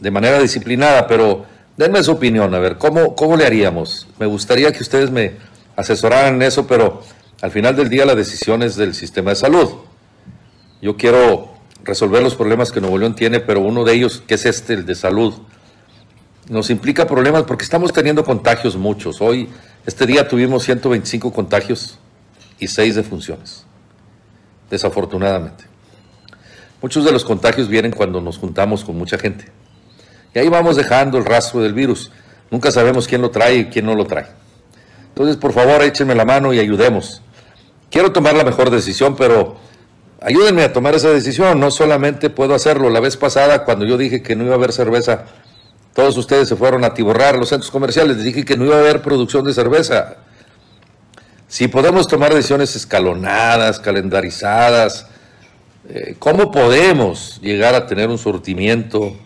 de 0.00 0.10
manera 0.10 0.40
disciplinada, 0.40 1.06
pero 1.06 1.46
Denme 1.76 2.02
su 2.02 2.12
opinión, 2.12 2.54
a 2.54 2.58
ver, 2.58 2.78
¿cómo, 2.78 3.14
¿cómo 3.14 3.36
le 3.36 3.44
haríamos? 3.44 4.08
Me 4.18 4.24
gustaría 4.24 4.72
que 4.72 4.82
ustedes 4.82 5.10
me 5.10 5.34
asesoraran 5.76 6.36
en 6.36 6.42
eso, 6.42 6.66
pero 6.66 7.02
al 7.42 7.50
final 7.50 7.76
del 7.76 7.90
día 7.90 8.06
la 8.06 8.14
decisión 8.14 8.62
es 8.62 8.76
del 8.76 8.94
sistema 8.94 9.30
de 9.30 9.36
salud. 9.36 9.74
Yo 10.80 10.96
quiero 10.96 11.52
resolver 11.84 12.22
los 12.22 12.34
problemas 12.34 12.72
que 12.72 12.80
Nuevo 12.80 12.96
León 12.96 13.14
tiene, 13.14 13.40
pero 13.40 13.60
uno 13.60 13.84
de 13.84 13.92
ellos, 13.92 14.22
que 14.26 14.36
es 14.36 14.46
este, 14.46 14.72
el 14.72 14.86
de 14.86 14.94
salud, 14.94 15.34
nos 16.48 16.70
implica 16.70 17.06
problemas 17.06 17.44
porque 17.44 17.64
estamos 17.64 17.92
teniendo 17.92 18.24
contagios 18.24 18.76
muchos. 18.76 19.20
Hoy, 19.20 19.48
este 19.84 20.06
día 20.06 20.28
tuvimos 20.28 20.62
125 20.64 21.32
contagios 21.32 21.98
y 22.58 22.68
6 22.68 22.94
defunciones, 22.94 23.64
desafortunadamente. 24.70 25.64
Muchos 26.80 27.04
de 27.04 27.12
los 27.12 27.24
contagios 27.24 27.68
vienen 27.68 27.90
cuando 27.90 28.20
nos 28.20 28.38
juntamos 28.38 28.84
con 28.84 28.96
mucha 28.96 29.18
gente. 29.18 29.46
Y 30.34 30.38
ahí 30.38 30.48
vamos 30.48 30.76
dejando 30.76 31.18
el 31.18 31.24
rastro 31.24 31.62
del 31.62 31.72
virus. 31.72 32.12
Nunca 32.50 32.70
sabemos 32.70 33.08
quién 33.08 33.22
lo 33.22 33.30
trae 33.30 33.56
y 33.56 33.64
quién 33.66 33.86
no 33.86 33.94
lo 33.94 34.04
trae. 34.04 34.26
Entonces, 35.08 35.36
por 35.36 35.52
favor, 35.52 35.82
échenme 35.82 36.14
la 36.14 36.24
mano 36.24 36.52
y 36.52 36.60
ayudemos. 36.60 37.22
Quiero 37.90 38.12
tomar 38.12 38.34
la 38.34 38.44
mejor 38.44 38.70
decisión, 38.70 39.16
pero 39.16 39.56
ayúdenme 40.20 40.62
a 40.62 40.72
tomar 40.72 40.94
esa 40.94 41.10
decisión. 41.10 41.58
No 41.58 41.70
solamente 41.70 42.30
puedo 42.30 42.54
hacerlo. 42.54 42.90
La 42.90 43.00
vez 43.00 43.16
pasada, 43.16 43.64
cuando 43.64 43.86
yo 43.86 43.96
dije 43.96 44.22
que 44.22 44.36
no 44.36 44.44
iba 44.44 44.52
a 44.52 44.56
haber 44.56 44.72
cerveza, 44.72 45.24
todos 45.96 46.16
ustedes 46.18 46.46
se 46.46 46.54
fueron 46.54 46.84
a 46.84 46.94
tiborrar 46.94 47.36
los 47.36 47.48
centros 47.48 47.70
comerciales. 47.70 48.16
Les 48.16 48.26
dije 48.26 48.44
que 48.44 48.56
no 48.56 48.66
iba 48.66 48.76
a 48.76 48.80
haber 48.80 49.02
producción 49.02 49.44
de 49.44 49.54
cerveza. 49.54 50.18
Si 51.48 51.66
podemos 51.66 52.06
tomar 52.06 52.34
decisiones 52.34 52.76
escalonadas, 52.76 53.80
calendarizadas, 53.80 55.06
eh, 55.88 56.14
¿cómo 56.18 56.52
podemos 56.52 57.40
llegar 57.40 57.74
a 57.74 57.86
tener 57.86 58.10
un 58.10 58.18
surtimiento 58.18 59.16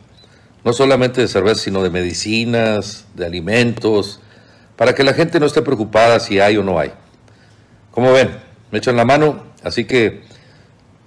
no 0.65 0.73
solamente 0.73 1.21
de 1.21 1.29
cerveza, 1.29 1.63
sino 1.63 1.83
de 1.83 1.91
medicinas, 1.91 3.07
de 3.15 3.27
alimentos, 3.27 4.21
para 4.77 4.95
que 4.95 5.03
la 5.05 5.15
gente 5.15 5.41
no 5.41 5.47
esté 5.47 5.63
preocupada 5.63 6.21
si 6.21 6.39
hay 6.39 6.57
o 6.57 6.63
no 6.63 6.79
hay. 6.79 6.93
Como 7.91 8.13
ven, 8.13 8.31
me 8.71 8.79
echan 8.79 8.97
la 8.97 9.05
mano, 9.05 9.45
así 9.65 9.85
que 9.85 10.23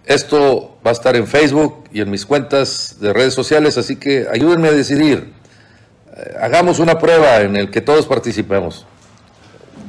esto 0.06 0.78
va 0.86 0.92
a 0.92 0.94
estar 0.94 1.16
en 1.16 1.28
Facebook 1.28 1.86
y 1.94 2.02
en 2.02 2.10
mis 2.10 2.26
cuentas 2.26 2.98
de 3.00 3.14
redes 3.14 3.34
sociales, 3.34 3.78
así 3.78 3.96
que 3.96 4.28
ayúdenme 4.30 4.68
a 4.68 4.74
decidir. 4.74 5.43
Hagamos 6.40 6.80
una 6.80 7.00
prueba 7.00 7.42
en 7.42 7.56
el 7.56 7.72
que 7.72 7.82
todos 7.82 8.06
participemos. 8.06 8.86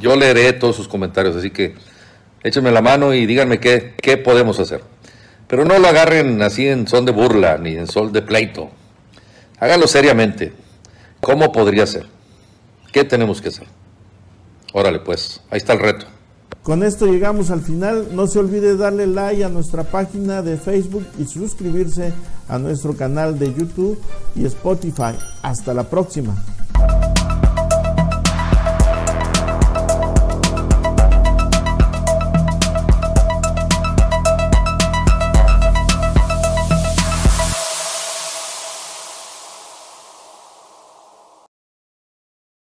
Yo 0.00 0.16
leeré 0.16 0.52
todos 0.54 0.76
sus 0.76 0.88
comentarios, 0.88 1.36
así 1.36 1.50
que 1.50 1.74
échenme 2.42 2.70
la 2.70 2.80
mano 2.80 3.12
y 3.12 3.26
díganme 3.26 3.60
qué, 3.60 3.94
qué 4.00 4.16
podemos 4.16 4.58
hacer. 4.58 4.82
Pero 5.48 5.64
no 5.64 5.78
lo 5.78 5.88
agarren 5.88 6.40
así 6.42 6.66
en 6.66 6.88
son 6.88 7.04
de 7.04 7.12
burla 7.12 7.58
ni 7.58 7.76
en 7.76 7.86
sol 7.86 8.12
de 8.12 8.22
pleito. 8.22 8.70
Hágalo 9.58 9.86
seriamente. 9.86 10.52
¿Cómo 11.20 11.52
podría 11.52 11.86
ser? 11.86 12.06
¿Qué 12.92 13.04
tenemos 13.04 13.40
que 13.42 13.48
hacer? 13.48 13.66
Órale, 14.72 15.00
pues, 15.00 15.40
ahí 15.50 15.58
está 15.58 15.74
el 15.74 15.80
reto. 15.80 16.06
Con 16.64 16.82
esto 16.82 17.04
llegamos 17.04 17.50
al 17.50 17.60
final. 17.60 18.08
No 18.16 18.26
se 18.26 18.38
olvide 18.38 18.74
darle 18.74 19.06
like 19.06 19.44
a 19.44 19.50
nuestra 19.50 19.84
página 19.84 20.40
de 20.40 20.56
Facebook 20.56 21.04
y 21.18 21.26
suscribirse 21.26 22.14
a 22.48 22.58
nuestro 22.58 22.96
canal 22.96 23.38
de 23.38 23.52
YouTube 23.52 24.00
y 24.34 24.46
Spotify. 24.46 25.14
Hasta 25.42 25.74
la 25.74 25.84
próxima. 25.84 26.34